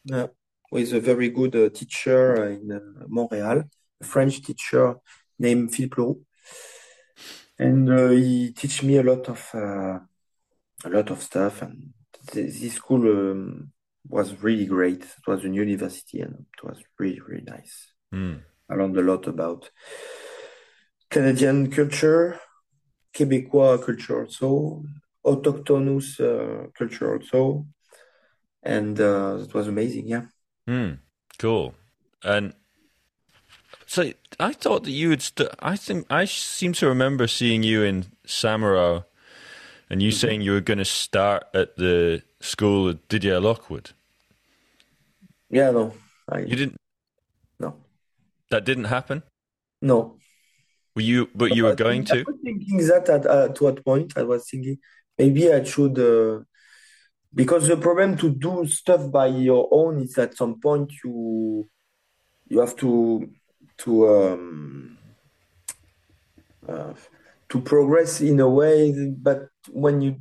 Yeah, 0.05 0.29
with 0.71 0.93
a 0.93 1.01
very 1.01 1.29
good 1.31 1.55
uh, 1.57 1.69
teacher 1.71 2.49
in 2.51 2.73
uh, 2.73 2.81
Montreal, 3.09 3.65
a 4.01 4.05
French 4.05 4.43
teacher 4.43 4.97
named 5.39 5.75
Philippe 5.75 5.95
Leroux. 5.99 6.21
And 7.59 7.91
uh, 7.91 8.09
he 8.11 8.53
teach 8.53 8.83
me 8.83 8.99
a 8.99 9.03
lot 9.03 9.29
of 9.29 9.51
uh, 9.55 9.99
a 10.85 10.89
lot 10.89 11.11
of 11.11 11.23
stuff. 11.23 11.63
And 11.63 11.93
th- 12.31 12.61
this 12.61 12.75
school 12.75 13.03
um, 13.03 13.73
was 14.09 14.43
really 14.43 14.67
great. 14.67 15.03
It 15.03 15.27
was 15.27 15.45
a 15.45 15.49
university, 15.49 16.21
and 16.21 16.47
it 16.57 16.65
was 16.65 16.83
really 16.99 17.21
really 17.21 17.45
nice. 17.45 17.93
Hmm. 18.13 18.37
I 18.71 18.75
learned 18.75 18.99
a 18.99 19.03
lot 19.03 19.27
about 19.27 19.71
Canadian 21.11 21.71
culture, 21.71 22.39
Québécois 23.13 23.79
culture 23.79 24.21
also, 24.21 24.83
autochthonous 25.25 26.21
uh, 26.21 26.69
culture 26.77 27.17
also, 27.17 27.67
and 28.63 29.01
uh, 29.01 29.39
it 29.41 29.53
was 29.55 29.69
amazing. 29.69 30.07
Yeah. 30.07 30.27
Hmm. 30.67 30.95
Cool. 31.39 31.75
And 32.23 32.55
so 33.89 34.13
I 34.39 34.53
thought 34.53 34.85
that 34.85 34.91
you 34.91 35.09
would. 35.09 35.23
St- 35.23 35.49
I 35.61 35.75
think 35.77 36.07
I 36.11 36.27
seem 36.27 36.75
to 36.75 36.87
remember 36.87 37.27
seeing 37.27 37.63
you 37.63 37.83
in 37.83 38.05
Samois, 38.27 39.05
and 39.89 40.03
you 40.03 40.11
saying 40.11 40.43
you 40.43 40.53
were 40.53 40.61
going 40.61 40.79
to 40.79 40.85
start 40.85 41.45
at 41.55 41.77
the 41.77 42.23
school 42.41 42.91
at 42.91 43.09
Didier 43.09 43.41
Lockwood. 43.41 43.91
Yeah, 45.51 45.71
no, 45.71 45.95
I 46.29 46.41
You 46.41 46.57
didn't. 46.57 46.77
no, 47.59 47.77
That 48.51 48.65
didn't 48.67 48.85
happen. 48.85 49.23
no. 49.81 50.17
Were 50.95 51.03
you? 51.03 51.31
But 51.35 51.57
you 51.57 51.65
were 51.65 51.75
going 51.77 52.05
think- 52.05 52.11
I 52.21 52.25
to. 52.25 52.31
was 52.33 52.41
thinking 52.45 52.77
that 52.89 53.09
at 53.09 53.25
uh, 53.27 53.49
to 53.55 53.65
what 53.65 53.85
point 53.85 54.13
I 54.17 54.25
was 54.25 54.51
thinking 54.51 54.79
maybe 55.17 55.51
I 55.53 55.63
should 55.65 55.97
uh, 55.99 56.43
because 57.33 57.69
the 57.69 57.77
problem 57.77 58.17
to 58.19 58.29
do 58.31 58.67
stuff 58.67 59.11
by 59.11 59.29
your 59.29 59.69
own 59.71 60.03
is 60.03 60.19
at 60.19 60.37
some 60.37 60.61
point 60.61 60.93
you 61.05 61.69
you 62.49 62.59
have 62.61 62.75
to 62.77 63.31
to 63.79 64.09
um, 64.09 64.99
uh, 66.69 66.93
to 67.49 67.61
progress 67.61 68.21
in 68.21 68.41
a 68.41 68.49
way, 68.49 68.93
but 69.17 69.49
when 69.71 70.01
you 70.01 70.17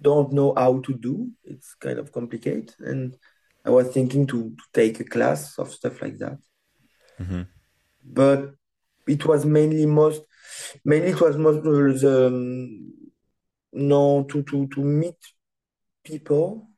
don't 0.00 0.32
know 0.32 0.54
how 0.56 0.80
to 0.80 0.94
do, 0.94 1.30
it's 1.44 1.74
kind 1.74 1.98
of 1.98 2.12
complicated. 2.12 2.74
And 2.80 3.16
I 3.64 3.70
was 3.70 3.88
thinking 3.88 4.26
to, 4.28 4.50
to 4.50 4.64
take 4.72 4.98
a 5.00 5.04
class 5.04 5.58
of 5.58 5.70
stuff 5.70 6.02
like 6.02 6.18
that. 6.18 6.38
Mhm. 7.20 7.46
But 8.04 8.54
it 9.06 9.24
was 9.26 9.44
mainly 9.44 9.86
most 9.86 10.22
mainly 10.84 11.10
it 11.10 11.20
was 11.20 11.36
most 11.36 11.62
the 11.62 12.26
um, 12.26 12.92
no 13.72 14.24
to 14.24 14.42
to 14.42 14.66
to 14.68 14.80
meet 14.80 15.16
people 16.04 16.68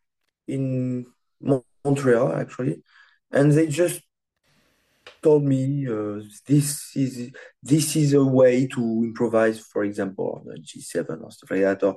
in 0.46 1.06
Montreal 1.40 2.32
actually, 2.32 2.82
and 3.30 3.52
they 3.52 3.66
just 3.66 4.02
told 5.24 5.42
me 5.42 5.86
uh, 5.88 6.20
this 6.46 6.94
is 6.94 7.32
this 7.62 7.96
is 7.96 8.12
a 8.12 8.24
way 8.40 8.66
to 8.66 8.82
improvise, 9.08 9.58
for 9.58 9.82
example, 9.82 10.26
on 10.36 10.52
a 10.54 10.60
G7 10.60 11.24
or 11.24 11.30
stuff 11.30 11.50
like 11.50 11.62
that. 11.62 11.82
Or 11.82 11.96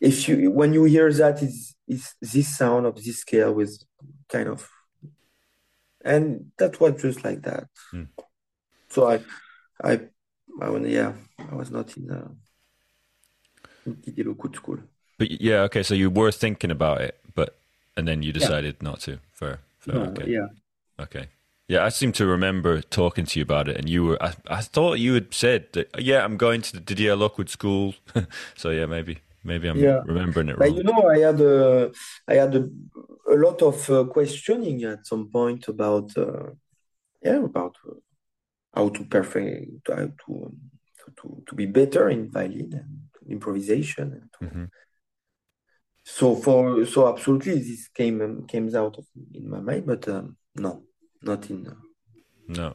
if 0.00 0.26
you 0.28 0.50
when 0.50 0.72
you 0.72 0.84
hear 0.84 1.12
that, 1.12 1.42
is 1.42 1.76
is 1.86 2.14
this 2.20 2.56
sound 2.56 2.86
of 2.86 2.94
this 2.96 3.18
scale 3.18 3.52
with 3.52 3.72
kind 4.28 4.48
of, 4.48 4.68
and 6.02 6.50
that 6.58 6.80
was 6.80 7.02
just 7.02 7.22
like 7.22 7.42
that. 7.42 7.64
Hmm. 7.90 8.08
So 8.88 9.10
I, 9.14 9.16
I, 9.84 9.92
I 10.62 10.76
yeah, 10.98 11.12
I 11.38 11.54
was 11.54 11.70
not 11.70 11.94
in 11.98 12.06
in 13.84 13.94
Didier 14.00 14.24
Lockwood 14.24 14.56
school. 14.56 14.78
But 15.18 15.30
yeah, 15.30 15.60
okay. 15.68 15.82
So 15.82 15.94
you 15.94 16.08
were 16.08 16.32
thinking 16.32 16.70
about 16.70 17.02
it, 17.02 17.20
but 17.34 17.58
and 17.96 18.08
then 18.08 18.22
you 18.22 18.32
decided 18.32 18.82
not 18.82 19.00
to. 19.00 19.18
Fair. 19.32 19.60
Fair. 19.80 19.94
No, 19.94 20.02
okay. 20.10 20.30
yeah. 20.30 20.48
Okay. 20.98 21.28
Yeah, 21.68 21.84
I 21.84 21.90
seem 21.90 22.12
to 22.12 22.26
remember 22.26 22.80
talking 22.80 23.26
to 23.26 23.38
you 23.38 23.42
about 23.42 23.68
it, 23.68 23.76
and 23.76 23.88
you 23.90 24.02
were. 24.04 24.22
I, 24.22 24.32
I 24.48 24.62
thought 24.62 24.98
you 24.98 25.12
had 25.14 25.34
said 25.34 25.66
that. 25.74 25.90
Yeah, 25.98 26.24
I'm 26.24 26.38
going 26.38 26.62
to 26.62 26.72
the 26.72 26.80
Didier 26.80 27.14
Lockwood 27.14 27.50
School. 27.50 27.94
so 28.56 28.70
yeah, 28.70 28.86
maybe 28.86 29.18
maybe 29.44 29.68
I'm 29.68 29.78
Yeah. 29.78 30.00
remembering 30.06 30.48
it 30.48 30.56
But 30.56 30.64
wrong. 30.64 30.76
you 30.76 30.82
know, 30.82 31.08
I 31.08 31.18
had 31.18 31.40
a, 31.42 31.92
I 32.26 32.34
had 32.34 32.54
a, 32.54 32.68
a 33.30 33.36
lot 33.36 33.60
of 33.62 33.90
uh, 33.90 34.04
questioning 34.04 34.82
at 34.84 35.06
some 35.06 35.28
point 35.30 35.68
about, 35.68 36.16
uh, 36.16 36.50
yeah, 37.22 37.44
about 37.44 37.76
uh, 37.86 37.94
how 38.74 38.88
to 38.88 39.04
perfect, 39.04 39.84
to, 39.86 39.94
how 39.94 40.06
to, 40.26 40.46
um, 40.46 40.56
to, 41.20 41.42
to, 41.46 41.54
be 41.54 41.66
better 41.66 42.08
in 42.08 42.30
violin 42.30 42.72
and 42.72 43.30
improvisation. 43.30 44.12
And 44.12 44.30
to, 44.32 44.56
Mhm. 44.58 44.70
So 46.04 46.34
for, 46.34 46.86
so 46.86 47.06
absolutely, 47.12 47.58
this 47.58 47.88
came 47.88 48.22
um, 48.22 48.46
came 48.46 48.74
out 48.74 48.96
of 48.98 49.06
in 49.34 49.48
my 49.50 49.60
mind, 49.60 49.84
but 49.86 50.08
um, 50.08 50.36
no, 50.56 50.82
not 51.22 51.48
in. 51.50 51.66
Uh, 51.66 51.74
No. 52.48 52.74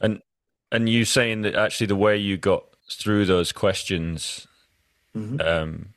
And 0.00 0.22
and 0.70 0.88
you 0.88 1.04
saying 1.04 1.42
that 1.42 1.54
actually 1.54 1.88
the 1.88 1.96
way 1.96 2.16
you 2.16 2.36
got 2.36 2.64
through 2.90 3.26
those 3.26 3.52
questions 3.52 4.46
Mhm. 5.16 5.40
um, 5.44 5.88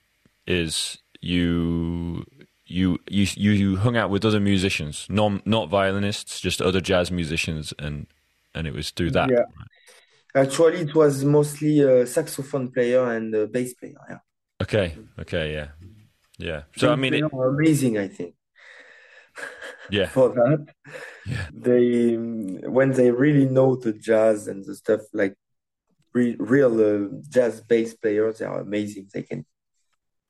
is 0.47 0.97
you 1.21 2.25
you 2.65 2.99
you 3.07 3.25
you 3.51 3.77
hung 3.77 3.95
out 3.95 4.09
with 4.09 4.25
other 4.25 4.39
musicians, 4.39 5.05
non 5.09 5.41
not 5.45 5.69
violinists, 5.69 6.41
just 6.41 6.61
other 6.61 6.81
jazz 6.81 7.11
musicians, 7.11 7.73
and 7.79 8.07
and 8.53 8.67
it 8.67 8.73
was 8.73 8.91
through 8.91 9.11
that. 9.11 9.29
Yeah. 9.29 9.45
Actually, 10.33 10.81
it 10.81 10.93
was 10.95 11.23
mostly 11.23 11.79
a 11.79 12.05
saxophone 12.05 12.69
player 12.71 13.09
and 13.11 13.33
a 13.33 13.47
bass 13.47 13.73
player. 13.73 13.95
Yeah. 14.09 14.19
Okay. 14.61 14.97
Okay. 15.19 15.53
Yeah. 15.53 15.67
Yeah. 16.37 16.63
So 16.75 16.91
I 16.91 16.95
mean, 16.95 17.11
they 17.11 17.19
it, 17.19 17.33
are 17.33 17.47
amazing. 17.47 17.97
I 17.97 18.07
think 18.09 18.35
yeah. 19.89 20.07
for 20.15 20.29
that. 20.29 20.67
Yeah. 21.25 21.47
They 21.53 22.15
when 22.15 22.91
they 22.91 23.11
really 23.11 23.45
know 23.45 23.75
the 23.75 23.93
jazz 23.93 24.47
and 24.47 24.63
the 24.63 24.75
stuff 24.75 25.01
like 25.13 25.35
re, 26.13 26.35
real 26.39 26.73
uh, 26.79 27.09
jazz 27.29 27.61
bass 27.61 27.93
players, 27.95 28.37
they 28.39 28.45
are 28.45 28.59
amazing. 28.61 29.09
They 29.13 29.23
can 29.23 29.45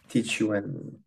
teach 0.10 0.40
you 0.40 0.54
and 0.54 1.00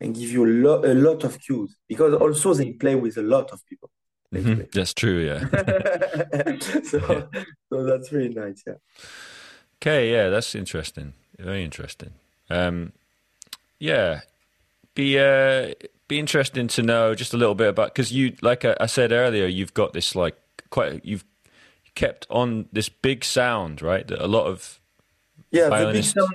and 0.00 0.14
give 0.14 0.30
you 0.30 0.44
a 0.44 0.52
lot 0.66 0.84
a 0.84 0.94
lot 0.94 1.24
of 1.24 1.40
cues 1.40 1.76
because 1.88 2.14
also 2.14 2.54
they 2.54 2.72
play 2.72 2.94
with 2.94 3.16
a 3.16 3.22
lot 3.22 3.50
of 3.50 3.64
people. 3.66 3.90
Mhm. 4.32 4.70
That's 4.72 4.94
true. 4.94 5.18
Yeah. 5.26 5.40
so, 6.84 7.28
so 7.68 7.84
that's 7.84 8.12
really 8.12 8.34
nice. 8.34 8.62
Yeah. 8.66 8.74
Okay, 9.82 10.12
yeah, 10.12 10.28
that's 10.28 10.54
interesting. 10.54 11.14
Very 11.38 11.64
interesting. 11.64 12.12
Um, 12.48 12.92
yeah, 13.78 14.20
be 14.94 15.18
uh, 15.18 15.72
be 16.10 16.18
interesting 16.18 16.66
to 16.66 16.82
know 16.82 17.14
just 17.14 17.32
a 17.32 17.36
little 17.36 17.54
bit 17.54 17.68
about 17.68 17.94
because 17.94 18.12
you, 18.12 18.36
like 18.42 18.64
I, 18.64 18.76
I 18.80 18.86
said 18.86 19.12
earlier, 19.12 19.46
you've 19.46 19.72
got 19.72 19.92
this 19.92 20.14
like 20.14 20.36
quite 20.68 21.02
you've 21.04 21.24
kept 21.94 22.26
on 22.28 22.66
this 22.72 22.88
big 22.88 23.24
sound, 23.24 23.80
right? 23.80 24.06
That 24.06 24.22
a 24.22 24.26
lot 24.26 24.46
of 24.46 24.80
Yeah, 25.50 25.68
the 25.68 25.92
big 25.92 26.04
sound. 26.04 26.34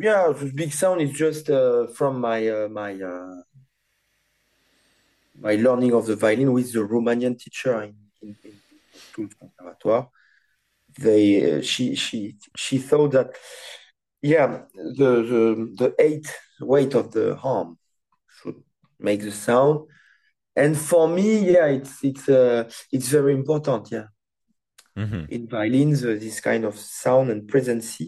Yeah, 0.00 0.32
the 0.32 0.52
big 0.54 0.72
sound 0.72 1.00
is 1.00 1.10
just 1.10 1.50
uh, 1.50 1.88
from 1.88 2.20
my 2.20 2.48
uh, 2.48 2.68
my 2.68 2.92
uh, 2.94 3.42
my 5.38 5.56
learning 5.56 5.92
of 5.92 6.06
the 6.06 6.16
violin 6.16 6.52
with 6.52 6.72
the 6.72 6.80
Romanian 6.80 7.36
teacher 7.36 7.82
in 7.82 7.96
in, 8.22 8.36
in 8.44 8.54
Conservatoire. 9.12 10.08
They 10.96 11.58
uh, 11.58 11.62
she 11.62 11.96
she 11.96 12.36
she 12.56 12.78
thought 12.78 13.10
that 13.12 13.30
yeah 14.22 14.62
the 14.74 15.10
the 15.32 15.42
the 15.80 15.94
eight 15.98 16.26
weight 16.60 16.94
of 16.94 17.10
the 17.10 17.36
arm 17.42 17.78
make 18.98 19.22
the 19.22 19.32
sound, 19.32 19.88
and 20.56 20.76
for 20.76 21.08
me 21.08 21.50
yeah 21.52 21.66
it's 21.66 22.02
it's 22.02 22.28
uh, 22.28 22.70
it's 22.92 23.08
very 23.08 23.32
important 23.32 23.90
yeah. 23.90 24.06
Mhm. 24.96 25.28
in 25.30 25.48
violins 25.48 26.04
uh, 26.04 26.16
this 26.18 26.40
kind 26.40 26.64
of 26.64 26.76
sound 26.76 27.30
and 27.30 27.46
presence 27.46 28.00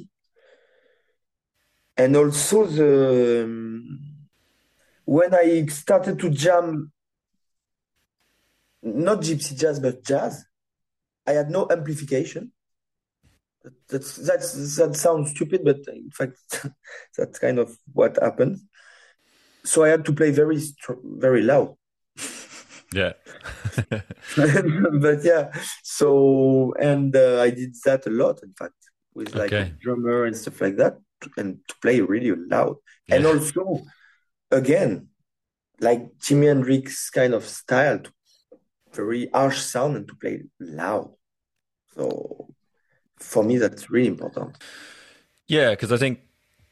and 1.97 2.17
also 2.17 2.67
the 2.67 3.45
um, 3.45 4.17
when 5.05 5.35
I 5.35 5.67
started 5.67 6.19
to 6.19 6.31
jam 6.31 6.93
not 8.83 9.21
gypsy 9.21 9.57
jazz 9.57 9.79
but 9.79 10.03
jazz 10.05 10.45
I 11.27 11.33
had 11.33 11.51
no 11.51 11.67
amplification. 11.71 12.53
That's 13.89 14.17
that's 14.17 14.77
that 14.77 14.97
sounds 14.97 15.31
stupid 15.33 15.61
but 15.65 15.81
in 15.89 16.11
fact 16.11 16.39
that's 17.17 17.39
kind 17.39 17.59
of 17.59 17.77
what 17.93 18.19
happened 18.21 18.59
so 19.65 19.85
I 19.85 19.89
had 19.89 20.05
to 20.07 20.13
play 20.13 20.31
very 20.31 20.59
very 21.05 21.43
loud 21.43 21.77
yeah, 22.93 23.13
but 24.37 25.25
yeah, 25.25 25.51
so 25.83 26.73
and 26.81 27.15
uh, 27.17 27.41
I 27.41 27.51
did 27.51 27.75
that 27.85 28.07
a 28.07 28.11
lot, 28.11 28.41
in 28.43 28.53
fact, 28.53 28.75
with 29.15 29.35
like 29.35 29.59
a 29.59 29.65
Okay. 29.65 29.73
drummer 29.81 30.25
and 30.25 30.37
stuff 30.37 30.61
like 30.61 30.77
that, 30.77 30.99
and 31.37 31.59
to 31.69 31.75
play 31.83 32.01
really 32.01 32.33
loud. 32.49 32.77
And 33.11 33.27
also, 33.27 33.85
again, 34.51 35.09
like 35.81 36.03
Jimi 36.19 36.47
Hendrix 36.49 37.11
kind 37.11 37.35
of 37.35 37.45
style, 37.47 38.01
to, 38.01 38.13
very 38.95 39.29
harsh 39.35 39.61
sound 39.61 39.97
and 39.97 40.09
to 40.09 40.17
play 40.17 40.43
loud. 40.61 41.13
So 41.95 42.55
for 43.19 43.45
me, 43.45 43.59
that's 43.59 43.91
really 43.91 44.09
important. 44.09 44.57
yeah. 45.49 45.71
Because 45.71 45.93
I 45.93 45.97
think 45.97 46.21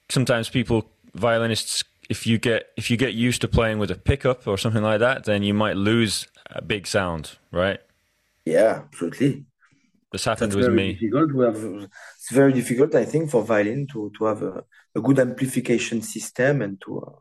sometimes 0.09 0.49
people 0.49 0.91
violinists, 1.15 1.85
if 2.09 2.27
you 2.27 2.39
get 2.39 2.69
if 2.77 2.91
you 2.91 2.97
get 2.97 3.15
used 3.15 3.41
to 3.43 3.49
playing 3.49 3.79
with 3.79 3.91
a 3.91 3.97
pickup 3.97 4.47
or 4.47 4.57
something 4.59 4.83
like 4.83 5.01
that, 5.01 5.25
then 5.25 5.43
you 5.43 5.55
might 5.55 5.77
lose 5.77 6.27
a 6.51 6.63
big 6.63 6.87
sound, 6.87 7.39
right? 7.53 7.81
Yeah, 8.45 8.83
absolutely. 8.87 9.45
This 10.11 10.25
happened 10.25 10.53
That's 10.53 10.67
with 10.67 10.75
me. 10.75 10.95
difficult. 10.95 11.33
We 11.35 11.45
have, 11.45 11.57
it's 12.17 12.33
very 12.33 12.53
difficult, 12.55 12.95
I 12.95 13.05
think, 13.05 13.31
for 13.31 13.43
violin 13.43 13.87
to 13.89 14.11
to 14.19 14.25
have 14.25 14.43
a, 14.43 14.65
a 14.95 15.01
good 15.01 15.19
amplification 15.19 16.03
system 16.03 16.63
and 16.63 16.81
to. 16.83 17.01
Uh, 17.01 17.13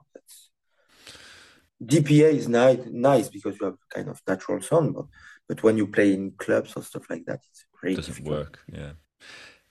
DPA 1.84 2.34
is 2.34 2.48
nice, 2.48 2.80
nice 2.88 3.30
because 3.30 3.60
you 3.60 3.68
have 3.68 3.78
kind 3.94 4.10
of 4.10 4.20
natural 4.28 4.60
sound, 4.62 4.96
but 4.96 5.06
but 5.48 5.62
when 5.64 5.78
you 5.78 5.86
play 5.88 6.14
in 6.14 6.32
clubs 6.32 6.74
or 6.76 6.82
stuff 6.82 7.08
like 7.10 7.26
that, 7.26 7.40
it's 7.52 7.66
very 7.82 7.96
doesn't 7.96 8.14
difficult. 8.14 8.38
work. 8.38 8.60
Yeah, 8.72 8.92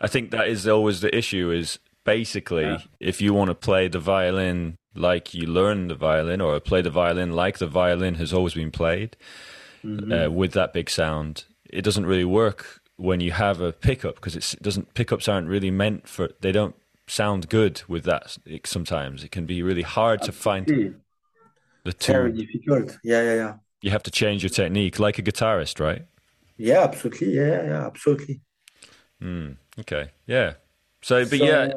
I 0.00 0.06
think 0.06 0.30
that 0.30 0.48
is 0.48 0.68
always 0.68 1.00
the 1.00 1.14
issue. 1.16 1.50
Is 1.50 1.80
basically 2.06 2.64
Yeah. 2.64 2.82
if 3.00 3.20
you 3.20 3.34
want 3.34 3.48
to 3.50 3.54
play 3.54 3.88
the 3.88 3.98
violin 4.00 4.76
like 4.94 5.34
you 5.34 5.46
learn 5.46 5.88
the 5.88 5.94
violin, 5.94 6.40
or 6.40 6.58
play 6.60 6.80
the 6.82 6.90
violin 7.02 7.32
like 7.32 7.58
the 7.58 7.66
violin 7.66 8.14
has 8.14 8.32
always 8.32 8.54
been 8.54 8.70
played, 8.70 9.16
Mhm. 9.84 10.10
uh, 10.26 10.30
with 10.40 10.52
that 10.52 10.72
big 10.72 10.88
sound, 10.88 11.44
it 11.78 11.82
doesn't 11.84 12.06
really 12.06 12.24
work 12.42 12.80
when 12.96 13.20
you 13.20 13.32
have 13.32 13.60
a 13.60 13.72
pickup 13.72 14.14
because 14.14 14.34
it 14.36 14.62
doesn't. 14.62 14.94
Pickups 14.94 15.28
aren't 15.28 15.48
really 15.48 15.70
meant 15.70 16.08
for. 16.08 16.30
They 16.40 16.52
don't 16.52 16.74
sound 17.06 17.48
good 17.48 17.82
with 17.88 18.04
that. 18.04 18.38
It, 18.46 18.66
sometimes 18.66 19.22
it 19.22 19.30
can 19.30 19.44
be 19.46 19.62
really 19.62 19.82
hard 19.82 20.22
to 20.22 20.32
find 20.32 20.66
the 20.66 20.94
Very 21.84 22.32
two. 22.32 22.46
difficult. 22.46 22.98
Yeah, 23.04 23.22
yeah, 23.22 23.34
yeah. 23.34 23.54
You 23.82 23.90
have 23.90 24.02
to 24.04 24.10
change 24.10 24.42
your 24.42 24.50
technique, 24.50 24.98
like 24.98 25.18
a 25.18 25.22
guitarist, 25.22 25.78
right? 25.78 26.02
Yeah, 26.56 26.82
absolutely. 26.84 27.34
Yeah, 27.36 27.46
yeah, 27.46 27.62
yeah, 27.64 27.86
absolutely. 27.86 28.40
Mm, 29.22 29.56
okay, 29.80 30.10
yeah. 30.26 30.54
So, 31.02 31.24
but 31.24 31.38
So, 31.38 31.44
yeah, 31.44 31.68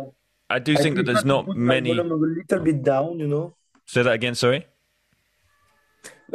I 0.49 0.59
do 0.59 0.73
I 0.73 0.75
think 0.77 0.95
that 0.97 1.05
there's 1.05 1.25
not 1.25 1.47
many. 1.55 1.91
a 1.97 2.03
little 2.03 2.59
bit 2.59 2.81
down, 2.83 3.19
you 3.19 3.27
know. 3.27 3.55
Say 3.85 4.01
that 4.03 4.13
again. 4.13 4.35
Sorry. 4.35 4.65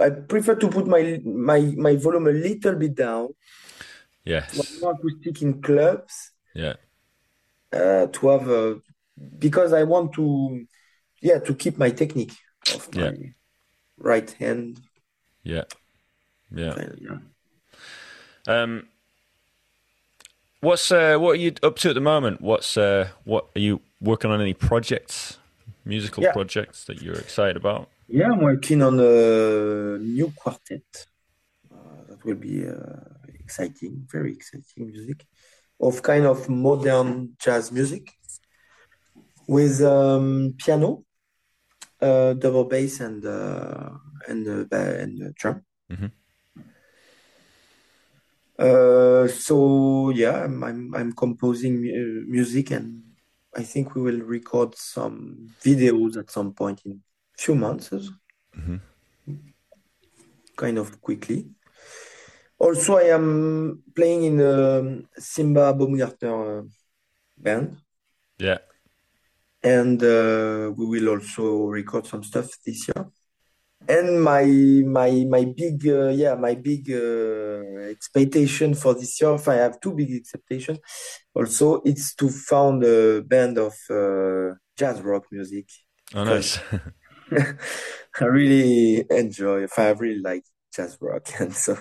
I 0.00 0.11
prefer 0.11 0.55
to 0.57 0.68
put 0.68 0.87
my 0.87 1.20
my 1.24 1.61
my 1.77 1.96
volume 1.96 2.27
a 2.27 2.31
little 2.33 2.74
bit 2.74 2.94
down, 2.94 3.29
Yes. 4.24 4.81
more 4.81 4.92
acoustic 4.92 5.42
in 5.42 5.61
clubs. 5.62 6.33
Yeah. 6.55 6.74
uh, 7.72 8.07
to 8.07 8.29
have 8.29 8.48
a, 8.48 8.81
because 9.38 9.72
I 9.72 9.83
want 9.83 10.12
to, 10.14 10.64
yeah, 11.20 11.38
to 11.40 11.55
keep 11.55 11.77
my 11.79 11.90
technique 11.90 12.33
of 12.72 12.94
my 12.94 13.03
Yeah. 13.03 13.12
right 13.98 14.31
hand. 14.31 14.81
Yeah. 15.42 15.64
Yeah. 16.55 16.74
Yeah. 17.00 17.18
Um. 18.46 18.88
What's 20.64 20.90
uh, 20.90 21.18
what 21.18 21.33
are 21.33 21.42
you 21.44 21.53
up 21.62 21.77
to 21.81 21.90
at 21.90 21.94
the 21.94 22.00
moment? 22.00 22.40
What's 22.40 22.79
uh, 22.79 23.09
what 23.24 23.44
are 23.55 23.61
you 23.61 23.81
working 24.00 24.31
on? 24.31 24.40
Any 24.40 24.55
projects, 24.55 25.38
musical 25.85 26.22
Yeah. 26.22 26.33
projects 26.33 26.85
that 26.87 27.03
you're 27.03 27.20
excited 27.27 27.57
about? 27.57 27.88
Yeah, 28.09 28.33
I'm 28.33 28.40
working 28.40 28.81
on 28.83 28.98
a 28.98 29.98
new 29.98 30.33
quartet. 30.35 31.07
Uh, 31.70 31.77
that 32.09 32.24
will 32.24 32.40
be 32.50 32.66
uh, 32.66 32.74
exciting, 33.42 34.07
very 34.11 34.33
exciting 34.33 34.87
music 34.92 35.27
of 35.79 36.03
kind 36.03 36.24
of 36.24 36.48
modern 36.48 37.37
jazz 37.44 37.70
music 37.70 38.05
with 39.46 39.83
um, 39.83 40.55
piano, 40.57 41.05
uh, 42.00 42.33
double 42.35 42.64
bass, 42.64 43.00
and 43.00 43.22
uh, 43.27 43.90
and 44.29 44.48
uh, 44.48 44.77
and 45.03 45.22
uh, 45.22 45.31
drum. 45.35 45.61
Mhm. 45.92 46.11
Uh, 48.59 49.27
so 49.29 50.11
yeah, 50.11 50.45
I'm 50.45 50.62
I'm, 50.62 50.95
I'm 50.95 51.12
composing 51.12 51.81
mu- 51.83 52.25
music, 52.29 52.71
and 52.71 53.03
I 53.57 53.62
think 53.64 53.95
we 53.95 54.03
will 54.03 54.21
record 54.21 54.77
some 54.77 55.49
videos 55.62 56.17
at 56.17 56.31
some 56.31 56.53
point 56.53 56.83
in 56.85 57.01
few 57.37 57.55
months, 57.57 57.90
Mhm. 58.57 58.81
kind 60.57 60.79
of 60.79 61.01
quickly. 61.01 61.47
Also, 62.59 62.97
I 62.97 63.09
am 63.14 63.83
playing 63.95 64.23
in 64.25 64.37
the 64.37 65.05
Simba 65.19 65.75
Baumgartner 65.75 66.59
uh, 66.61 66.62
band, 67.37 67.77
Yeah. 68.38 68.59
and 69.63 70.00
uh, 70.02 70.73
we 70.77 70.87
will 70.87 71.09
also 71.09 71.67
record 71.67 72.07
some 72.07 72.23
stuff 72.23 72.48
this 72.65 72.87
year. 72.88 73.07
And 73.87 74.22
my 74.22 74.44
my 74.44 75.26
my 75.28 75.44
big 75.44 75.87
uh, 75.87 76.08
yeah 76.08 76.35
my 76.35 76.54
big 76.54 76.90
uh, 76.90 77.90
expectation 77.90 78.74
for 78.74 78.94
this 78.94 79.20
year, 79.20 79.35
if 79.35 79.46
I 79.46 79.56
have 79.56 79.80
two 79.80 79.92
big 79.92 80.10
expectations, 80.12 80.78
also 81.35 81.82
it's 81.85 82.14
to 82.16 82.30
found 82.30 82.82
a 82.85 83.22
band 83.22 83.58
of 83.58 83.74
uh, 83.90 84.54
jazz 84.76 85.02
rock 85.02 85.24
music. 85.30 85.68
Oh, 86.14 86.24
nice. 86.24 86.58
I 88.20 88.24
really 88.24 89.04
enjoy. 89.10 89.66
I 89.76 89.90
really 89.90 90.20
like 90.20 90.44
jazz 90.74 90.96
rock, 91.00 91.28
and 91.38 91.54
so 91.54 91.76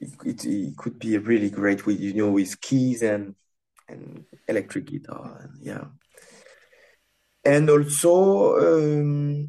it, 0.00 0.10
it, 0.24 0.44
it 0.44 0.76
could 0.76 0.98
be 0.98 1.16
really 1.18 1.50
great 1.50 1.86
with 1.86 2.00
you 2.00 2.12
know 2.14 2.30
with 2.30 2.60
keys 2.60 3.02
and 3.02 3.34
and 3.88 4.24
electric 4.48 4.86
guitar, 4.86 5.40
and 5.42 5.64
yeah. 5.64 5.84
And 7.44 7.68
also, 7.70 8.56
um, 8.58 9.48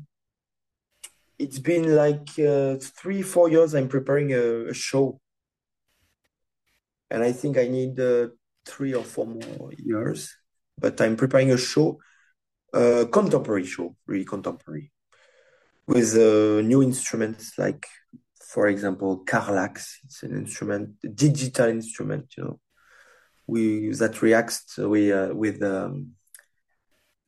it's 1.44 1.60
been 1.60 1.96
like 2.04 2.28
uh, 2.39 2.76
three, 3.00 3.22
four 3.22 3.50
years. 3.50 3.74
I'm 3.74 3.89
preparing 3.89 4.34
a, 4.34 4.70
a 4.74 4.74
show, 4.74 5.20
and 7.12 7.22
I 7.24 7.32
think 7.32 7.58
I 7.58 7.68
need 7.68 8.00
uh, 8.00 8.28
three 8.66 8.94
or 8.94 9.04
four 9.04 9.28
more 9.28 9.72
years. 9.78 10.20
But 10.80 11.00
I'm 11.02 11.16
preparing 11.16 11.52
a 11.52 11.58
show 11.58 12.00
a 12.74 13.06
contemporary 13.06 13.66
show, 13.66 13.96
really 14.08 14.26
contemporary, 14.26 14.91
with 15.88 16.16
uh, 16.16 16.62
new 16.62 16.82
instruments 16.82 17.54
like, 17.58 17.86
for 18.54 18.68
example, 18.68 19.24
Karlax. 19.26 19.98
It's 20.06 20.24
an 20.24 20.36
instrument, 20.36 20.96
a 21.04 21.08
digital 21.08 21.70
instrument, 21.70 22.34
you 22.38 22.44
know, 22.44 22.60
we 23.48 23.89
that 24.02 24.22
reacts 24.22 24.78
we, 24.78 25.12
uh, 25.12 25.34
with 25.34 25.62
um, 25.62 26.14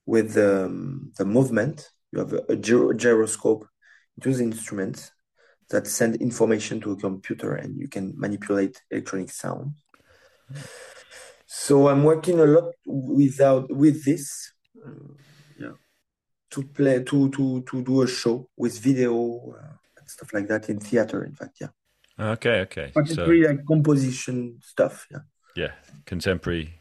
with 0.05 0.37
um, 0.37 1.11
the 1.17 1.25
movement. 1.25 1.89
You 2.11 2.19
have 2.19 2.33
a, 2.33 2.43
a 2.49 2.55
gyroscope 2.55 3.67
the 4.17 4.29
instruments 4.43 5.11
that 5.69 5.87
send 5.87 6.15
information 6.17 6.79
to 6.81 6.91
a 6.91 6.95
computer, 6.95 7.55
and 7.55 7.79
you 7.79 7.87
can 7.87 8.13
manipulate 8.15 8.81
electronic 8.91 9.31
sound. 9.31 9.73
So 11.47 11.87
I'm 11.87 12.03
working 12.03 12.39
a 12.39 12.45
lot 12.45 12.73
without 12.85 13.71
with 13.71 14.03
this, 14.05 14.53
uh, 14.85 14.91
yeah, 15.59 15.71
to 16.51 16.63
play 16.63 17.03
to 17.03 17.29
to 17.29 17.61
to 17.61 17.83
do 17.83 18.01
a 18.03 18.07
show 18.07 18.49
with 18.55 18.79
video 18.79 19.55
uh, 19.57 19.73
and 19.97 20.09
stuff 20.09 20.33
like 20.33 20.47
that 20.47 20.69
in 20.69 20.79
theater. 20.79 21.23
In 21.23 21.33
fact, 21.33 21.57
yeah. 21.61 21.69
Okay, 22.19 22.61
okay. 22.61 22.91
But 22.93 23.09
it's 23.09 23.17
really 23.17 23.47
like 23.47 23.65
composition 23.65 24.59
stuff, 24.61 25.07
yeah. 25.11 25.19
Yeah, 25.55 25.71
contemporary. 26.05 26.79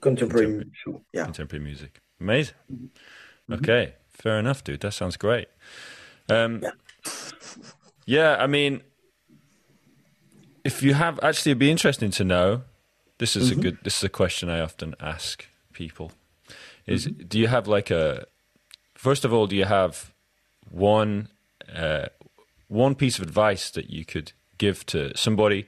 Contemporary, 0.00 0.46
contemporary 0.46 0.70
show, 0.72 1.04
yeah. 1.12 1.24
Contemporary 1.24 1.64
music, 1.64 2.00
amazing. 2.20 2.54
Mm-hmm. 2.70 3.54
Okay, 3.54 3.94
fair 4.08 4.38
enough, 4.38 4.64
dude. 4.64 4.80
That 4.80 4.92
sounds 4.92 5.16
great. 5.16 5.48
Um, 6.28 6.62
yeah. 6.62 6.70
yeah, 8.06 8.36
I 8.38 8.46
mean, 8.46 8.82
if 10.64 10.82
you 10.82 10.94
have 10.94 11.20
actually, 11.22 11.52
it'd 11.52 11.58
be 11.58 11.70
interesting 11.70 12.10
to 12.12 12.24
know 12.24 12.62
this 13.18 13.36
is 13.36 13.50
mm-hmm. 13.50 13.60
a 13.60 13.62
good. 13.62 13.78
This 13.84 13.98
is 13.98 14.04
a 14.04 14.08
question 14.08 14.48
I 14.48 14.60
often 14.60 14.94
ask 14.98 15.46
people. 15.72 16.12
Is 16.86 17.06
mm-hmm. 17.06 17.26
do 17.26 17.38
you 17.38 17.48
have 17.48 17.68
like 17.68 17.90
a? 17.90 18.26
First 18.94 19.24
of 19.24 19.32
all, 19.32 19.46
do 19.46 19.56
you 19.56 19.66
have 19.66 20.12
one 20.70 21.28
uh, 21.72 22.06
one 22.68 22.94
piece 22.94 23.18
of 23.18 23.24
advice 23.24 23.70
that 23.70 23.90
you 23.90 24.04
could 24.04 24.32
give 24.58 24.86
to 24.86 25.16
somebody 25.16 25.66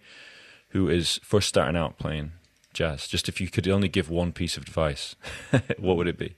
who 0.71 0.89
is 0.89 1.21
first 1.23 1.49
starting 1.49 1.77
out 1.77 1.99
playing 1.99 2.33
jazz? 2.73 3.07
Just 3.07 3.29
if 3.29 3.41
you 3.41 3.49
could 3.49 3.69
only 3.69 3.89
give 3.89 4.11
one 4.11 4.33
piece 4.33 4.57
of 4.57 4.63
advice, 4.63 5.15
what 5.79 5.97
would 5.97 6.09
it 6.09 6.19
be? 6.19 6.37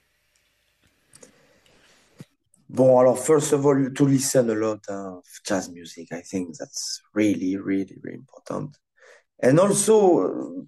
Bon, 2.69 2.99
alors 3.01 3.19
first 3.19 3.53
of 3.53 3.65
all, 3.65 3.91
to 3.91 4.05
listen 4.07 4.51
a 4.51 4.55
lot 4.55 4.87
of 4.89 5.25
jazz 5.45 5.71
music. 5.71 6.13
I 6.13 6.21
think 6.21 6.57
that's 6.59 7.01
really, 7.15 7.57
really, 7.57 7.97
really 8.03 8.19
important. 8.19 8.77
And 9.41 9.59
also 9.59 10.67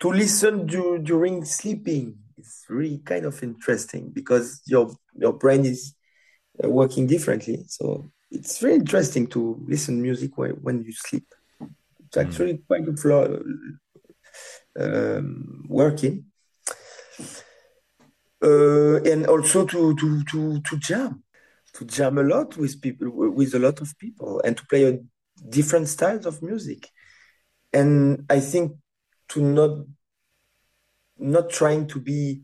to 0.00 0.08
listen 0.10 0.66
during 0.66 1.44
sleeping 1.44 2.16
is 2.38 2.64
really 2.68 2.98
kind 3.04 3.26
of 3.26 3.42
interesting 3.42 4.10
because 4.10 4.62
your 4.66 4.90
your 5.14 5.34
brain 5.34 5.64
is 5.64 5.94
uh, 6.62 6.68
working 6.68 7.06
differently. 7.06 7.64
So 7.68 8.10
it's 8.30 8.58
very 8.58 8.74
interesting 8.74 9.26
to 9.28 9.62
listen 9.68 10.00
music 10.00 10.38
when, 10.38 10.52
when 10.62 10.82
you 10.82 10.92
sleep. 10.92 11.26
It's 11.60 12.14
hmm. 12.14 12.20
actually 12.20 12.54
mm. 12.54 12.66
quite 12.66 12.88
a 12.88 12.96
flow, 12.96 13.42
um, 14.78 15.64
working. 15.68 16.24
Uh, 18.42 18.96
and 19.04 19.26
also 19.26 19.64
to, 19.66 19.94
to, 19.94 20.24
to, 20.24 20.60
to 20.62 20.76
jam, 20.78 21.22
to 21.74 21.84
jam 21.84 22.18
a 22.18 22.22
lot 22.22 22.56
with 22.56 22.80
people, 22.80 23.10
with 23.10 23.54
a 23.54 23.58
lot 23.58 23.80
of 23.80 23.96
people, 23.98 24.40
and 24.44 24.56
to 24.56 24.66
play 24.66 24.84
a 24.84 24.98
different 25.48 25.88
styles 25.88 26.26
of 26.26 26.42
music. 26.42 26.88
And 27.72 28.26
I 28.28 28.40
think 28.40 28.72
to 29.30 29.40
not 29.42 29.86
not 31.18 31.50
trying 31.50 31.86
to 31.86 32.00
be 32.00 32.42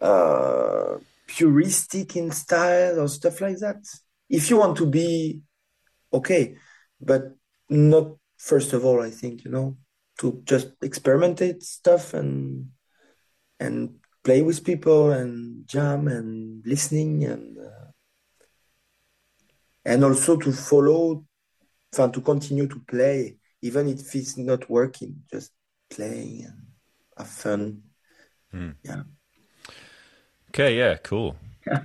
uh, 0.00 0.96
puristic 1.28 2.16
in 2.16 2.30
style 2.30 3.00
or 3.00 3.08
stuff 3.08 3.40
like 3.40 3.58
that. 3.58 3.84
If 4.28 4.50
you 4.50 4.56
want 4.56 4.76
to 4.78 4.86
be 4.86 5.42
okay, 6.12 6.56
but 7.00 7.34
not 7.68 8.16
first 8.38 8.72
of 8.72 8.84
all, 8.84 9.02
I 9.02 9.10
think 9.10 9.44
you 9.44 9.50
know 9.50 9.76
to 10.18 10.42
just 10.44 10.78
experimentate 10.80 11.62
stuff 11.62 12.14
and 12.14 12.70
and 13.58 13.96
play 14.24 14.42
with 14.42 14.64
people 14.64 15.12
and 15.12 15.66
jam 15.66 16.08
and 16.08 16.62
listening 16.66 17.24
and 17.24 17.56
uh, 17.58 17.79
and 19.84 20.04
also 20.04 20.36
to 20.36 20.52
follow, 20.52 21.24
fun 21.92 22.12
to 22.12 22.20
continue 22.20 22.66
to 22.66 22.80
play 22.80 23.36
even 23.62 23.88
if 23.88 24.14
it's 24.14 24.36
not 24.36 24.68
working, 24.70 25.22
just 25.30 25.52
playing 25.90 26.44
and 26.44 26.66
have 27.16 27.28
fun. 27.28 27.82
Mm. 28.54 28.74
Yeah. 28.82 29.02
Okay. 30.48 30.78
Yeah. 30.78 30.96
Cool. 30.96 31.36
Yeah. 31.66 31.82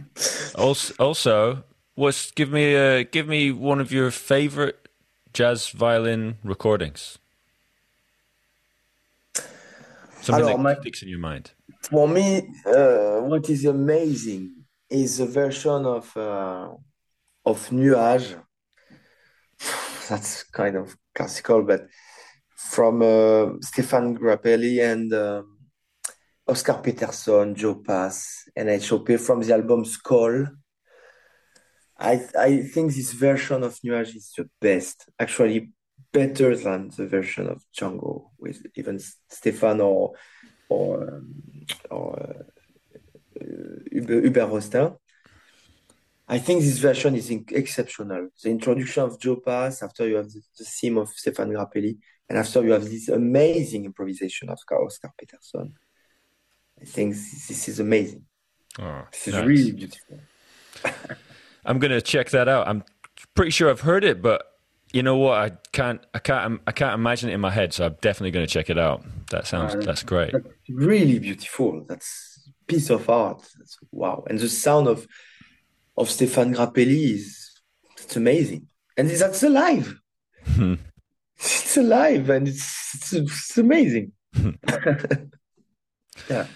also, 0.56 0.94
also, 1.00 1.64
what's 1.96 2.32
give 2.32 2.50
me 2.50 2.76
a 2.76 3.04
give 3.04 3.28
me 3.28 3.52
one 3.52 3.82
of 3.82 3.92
your 3.92 4.10
favorite 4.10 4.88
jazz 5.34 5.68
violin 5.68 6.38
recordings. 6.46 7.20
Something 10.22 10.46
Alors, 10.46 10.58
that 10.58 10.64
my, 10.64 10.76
sticks 10.76 11.04
in 11.04 11.10
your 11.10 11.20
mind. 11.20 11.52
For 11.82 12.08
me, 12.08 12.50
uh, 12.66 13.20
what 13.20 13.50
is 13.50 13.66
amazing 13.66 14.64
is 14.90 15.20
a 15.20 15.26
version 15.26 15.86
of 15.86 16.16
uh, 16.16 16.70
of 17.46 17.70
Nuage. 17.70 18.36
That's 20.10 20.44
kind 20.44 20.76
of 20.76 20.96
classical, 21.14 21.64
but 21.64 21.88
from 22.56 23.02
uh, 23.02 23.58
Stéphane 23.62 24.18
Grappelli 24.18 24.82
and 24.82 25.14
um, 25.14 25.58
Oscar 26.48 26.82
Peterson, 26.82 27.56
Joe 27.56 27.76
Pass, 27.76 28.48
and 28.56 28.84
from 28.84 29.42
the 29.42 29.54
album 29.54 29.84
Skol. 29.84 30.48
I 31.98 32.22
I 32.38 32.62
think 32.62 32.94
this 32.94 33.14
version 33.14 33.64
of 33.64 33.80
Nuage 33.84 34.16
is 34.16 34.32
the 34.38 34.50
best, 34.62 35.10
actually 35.20 35.72
better 36.12 36.56
than 36.56 36.90
the 36.96 37.08
version 37.08 37.48
of 37.48 37.64
Django 37.78 38.30
with 38.38 38.66
even 38.76 39.00
Stéphane 39.32 39.84
or 39.84 40.14
or 40.70 41.16
um, 41.16 41.44
or 41.90 42.20
uh, 42.20 42.44
Hubert 43.92 44.50
Rostaing. 44.50 44.98
I 46.28 46.40
think 46.40 46.62
this 46.62 46.80
version 46.80 47.16
is 47.16 47.30
exceptional. 47.30 48.30
The 48.42 48.50
introduction 48.50 49.04
of 49.04 49.20
Joe 49.20 49.36
Pass, 49.36 49.84
after 49.84 50.08
you 50.08 50.16
have 50.16 50.32
the, 50.32 50.42
the 50.58 50.66
theme 50.66 50.98
of 50.98 51.10
Stéphane 51.10 51.52
Grappelli, 51.52 51.98
and 52.28 52.38
after 52.38 52.64
you 52.64 52.72
have 52.72 52.86
this 52.86 53.10
amazing 53.10 53.86
improvisation 53.86 54.50
of 54.50 54.60
Oscar 54.72 55.12
Peterson. 55.18 55.74
I 56.82 56.86
think 56.86 57.14
this 57.14 57.68
is 57.68 57.80
amazing. 57.80 58.26
Oh, 58.80 59.04
this 59.12 59.28
is 59.28 59.34
nice. 59.36 59.46
really 59.46 59.72
beautiful. 59.72 60.20
I'm 61.66 61.80
gonna 61.80 62.02
check 62.02 62.32
that 62.32 62.48
out. 62.48 62.68
I'm 62.68 62.84
pretty 63.36 63.52
sure 63.52 63.70
I've 63.70 63.82
heard 63.82 64.04
it, 64.04 64.22
but 64.22 64.56
you 64.92 65.04
know 65.04 65.18
what? 65.18 65.38
I 65.38 65.50
can't, 65.72 66.02
I 66.14 66.20
can't, 66.20 66.62
I 66.66 66.72
can't 66.72 66.94
imagine 66.94 67.30
it 67.30 67.34
in 67.34 67.42
my 67.42 67.52
head. 67.52 67.74
So 67.74 67.86
I'm 67.86 67.96
definitely 68.02 68.32
going 68.32 68.46
to 68.46 68.52
check 68.52 68.70
it 68.70 68.78
out. 68.78 69.04
That 69.30 69.46
sounds, 69.46 69.76
uh, 69.76 69.80
that's 69.80 70.04
great. 70.04 70.32
That's 70.32 70.48
really 70.70 71.20
beautiful. 71.20 71.84
That's 71.88 72.50
piece 72.68 72.90
of 72.90 73.10
art. 73.10 73.46
That's, 73.58 73.78
wow! 73.92 74.24
And 74.30 74.40
the 74.40 74.48
sound 74.48 74.88
of 74.88 75.06
of 75.98 76.10
Stéphane 76.10 76.56
Grappelli 76.56 77.14
is 77.14 77.52
it's 77.98 78.16
amazing, 78.16 78.68
and 78.98 79.10
that's 79.10 79.44
alive. 79.44 80.00
it's 81.38 81.78
alive, 81.78 82.30
and 82.30 82.48
it's 82.48 82.96
it's, 82.96 83.14
it's 83.14 83.58
amazing. 83.58 84.12
yeah. 86.30 86.48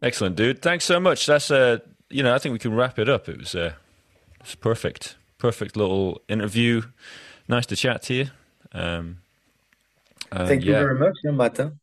Excellent, 0.00 0.36
dude. 0.36 0.62
Thanks 0.62 0.84
so 0.84 1.00
much. 1.00 1.26
That's 1.26 1.50
uh, 1.50 1.78
you 2.10 2.22
know, 2.22 2.34
I 2.34 2.38
think 2.38 2.52
we 2.52 2.58
can 2.58 2.74
wrap 2.74 2.98
it 2.98 3.08
up. 3.08 3.28
It 3.28 3.38
was 3.38 3.54
uh, 3.54 3.72
it's 4.40 4.54
perfect, 4.54 5.16
perfect 5.38 5.76
little 5.76 6.22
interview. 6.28 6.82
Nice 7.48 7.66
to 7.66 7.76
chat 7.76 8.02
to 8.02 8.14
you. 8.14 8.26
Um, 8.72 9.18
uh, 10.30 10.46
Thank 10.46 10.64
yeah. 10.64 10.80
you 10.80 10.86
very 10.86 10.98
much, 10.98 11.16
Martin. 11.24 11.80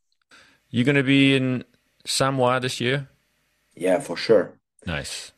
You're 0.69 0.85
going 0.85 0.95
to 0.95 1.03
be 1.03 1.35
in 1.35 1.63
Samois 2.05 2.59
this 2.59 2.79
year. 2.79 3.09
Yeah, 3.75 3.99
for 3.99 4.15
sure. 4.15 4.53
Nice. 4.85 5.31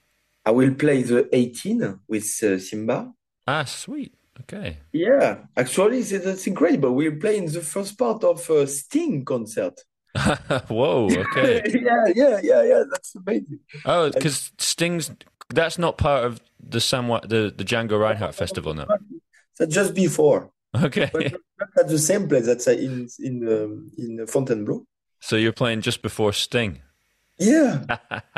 I 0.48 0.52
will 0.52 0.76
play 0.76 1.04
the 1.04 1.28
18 1.34 2.00
with 2.08 2.24
uh, 2.42 2.58
Simba. 2.58 3.12
Ah, 3.46 3.66
sweet. 3.66 4.14
Okay. 4.40 4.78
Yeah, 4.94 5.40
actually, 5.58 6.04
that's 6.04 6.48
incredible. 6.48 6.94
We're 6.94 7.18
playing 7.18 7.48
the 7.52 7.60
first 7.60 7.98
part 7.98 8.24
of 8.24 8.50
a 8.50 8.66
Sting 8.66 9.26
concert. 9.26 9.82
Whoa. 10.70 11.10
Okay. 11.12 11.64
yeah, 11.84 12.06
yeah, 12.16 12.40
yeah, 12.42 12.64
yeah. 12.64 12.84
That's 12.90 13.14
amazing. 13.16 13.60
Oh, 13.84 14.10
because 14.10 14.54
Sting's 14.58 15.12
that's 15.50 15.78
not 15.78 15.98
part 15.98 16.24
of 16.24 16.40
the 16.62 16.80
somewhat 16.80 17.28
the 17.28 17.54
the 17.56 17.66
Django 17.66 18.00
Reinhardt 18.00 18.34
festival 18.34 18.74
now. 18.74 18.88
That's 19.60 19.74
just 19.74 19.94
before. 19.94 20.52
Okay. 20.74 21.10
But 21.12 21.34
at 21.78 21.90
the 21.90 22.00
same 22.00 22.30
place. 22.30 22.46
That's 22.46 22.70
uh, 22.70 22.72
in 22.72 23.10
in 23.20 23.36
um, 23.50 23.92
in 23.98 24.26
Fontainebleau. 24.28 24.86
So 25.20 25.36
you're 25.36 25.52
playing 25.52 25.82
just 25.82 26.02
before 26.02 26.32
Sting. 26.32 26.80
Yeah. 27.40 27.86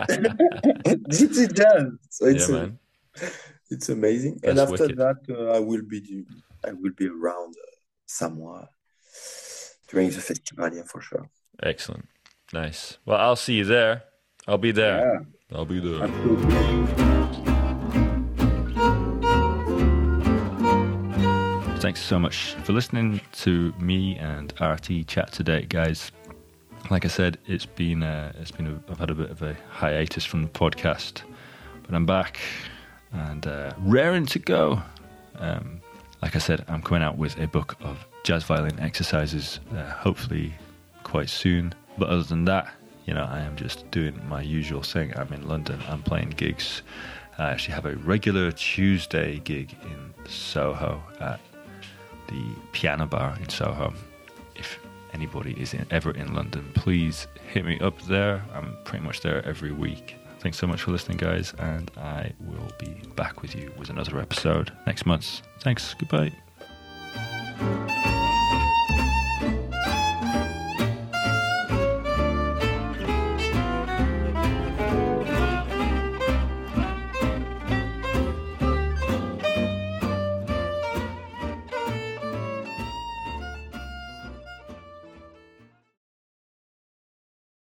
it's 0.10 1.38
a 1.38 1.48
jazz. 1.48 1.88
So 2.10 2.26
it's 2.26 2.50
yeah, 2.50 2.56
man. 2.56 2.80
it's 3.70 3.90
amazing. 3.90 4.40
That's 4.42 4.50
and 4.50 4.60
after 4.60 4.84
wicked. 4.84 4.98
that, 4.98 5.18
uh, 5.30 5.52
I 5.58 5.60
will 5.60 5.84
be 5.84 6.26
I 6.66 6.74
will 6.74 6.92
be 6.96 7.08
around 7.08 7.56
uh, 7.56 7.72
somewhere 8.06 8.68
during 9.90 10.10
the 10.10 10.22
festival, 10.22 10.74
yeah, 10.74 10.84
for 10.84 11.02
sure. 11.02 11.30
Excellent. 11.64 12.08
Nice. 12.54 12.98
Well, 13.06 13.18
I'll 13.18 13.36
see 13.36 13.56
you 13.56 13.66
there. 13.66 14.04
I'll 14.48 14.58
be 14.58 14.72
there. 14.72 15.26
Yeah, 15.50 15.58
I'll 15.58 15.66
be 15.66 15.80
there. 15.80 16.04
absolutely. 16.04 17.10
Thanks 21.80 22.02
so 22.02 22.20
much 22.20 22.56
for 22.64 22.74
listening 22.74 23.22
to 23.44 23.74
me 23.80 24.18
and 24.18 24.54
RT 24.60 25.08
chat 25.08 25.32
today, 25.32 25.66
guys. 25.70 26.12
Like 26.90 27.06
I 27.06 27.08
said, 27.08 27.38
it's 27.46 27.66
been 27.66 28.04
uh, 28.04 28.32
it's 28.40 28.52
been 28.52 28.68
a, 28.68 28.92
I've 28.92 29.00
had 29.00 29.10
a 29.10 29.16
bit 29.16 29.30
of 29.30 29.42
a 29.42 29.56
hiatus 29.70 30.26
from 30.26 30.44
the 30.44 30.50
podcast, 30.50 31.22
but 31.84 31.94
I'm 31.94 32.06
back 32.06 32.40
and 33.12 33.46
uh, 33.46 33.74
raring 33.80 34.26
to 34.28 34.40
go. 34.40 34.82
Um, 35.38 35.82
like 36.22 36.36
I 36.36 36.40
said, 36.40 36.66
I'm 36.68 36.82
coming 36.82 37.04
out 37.04 37.18
with 37.18 37.40
a 37.40 37.48
book 37.48 37.76
of 37.82 38.06
jazz 38.24 38.44
violin 38.44 38.80
exercises, 38.80 39.60
uh, 39.76 39.90
hopefully 39.92 40.54
quite 41.04 41.30
soon. 41.30 41.74
But 41.98 42.10
other 42.10 42.24
than 42.24 42.46
that, 42.46 42.74
you 43.06 43.14
know, 43.14 43.24
I 43.24 43.40
am 43.40 43.56
just 43.56 43.90
doing 43.92 44.20
my 44.28 44.42
usual 44.42 44.82
thing. 44.82 45.14
I'm 45.16 45.32
in 45.34 45.48
London. 45.48 45.80
I'm 45.88 46.04
playing 46.04 46.32
gigs. 46.32 46.82
I 47.38 47.52
actually 47.52 47.76
have 47.76 47.86
a 47.86 47.96
regular 47.96 48.52
Tuesday 48.52 49.40
gig 49.40 49.76
in 49.84 50.14
Soho 50.28 51.02
at 51.20 51.40
the 52.28 52.44
Piano 52.74 53.06
Bar 53.06 53.38
in 53.42 53.50
Soho. 53.50 53.94
If 54.56 54.78
anybody 55.14 55.54
is 55.60 55.74
in, 55.74 55.86
ever 55.92 56.12
in 56.12 56.34
London, 56.34 56.72
please 56.76 57.28
hit 57.52 57.66
me 57.66 57.80
up 57.80 58.00
there. 58.04 58.44
I'm 58.54 58.78
pretty 58.86 59.04
much 59.04 59.22
there 59.22 59.46
every 59.46 59.72
week. 59.72 60.16
Thanks 60.40 60.58
so 60.58 60.68
much 60.68 60.84
for 60.84 60.92
listening, 60.92 61.18
guys, 61.18 61.54
and 61.60 61.92
I 61.98 62.32
will 62.40 62.72
be 62.78 63.02
back 63.16 63.42
with 63.42 63.56
you 63.56 63.72
with 63.78 63.90
another 63.90 64.20
episode 64.20 64.72
next 64.88 65.06
month. 65.06 65.42
Thanks. 65.60 65.94
Goodbye. 66.00 66.32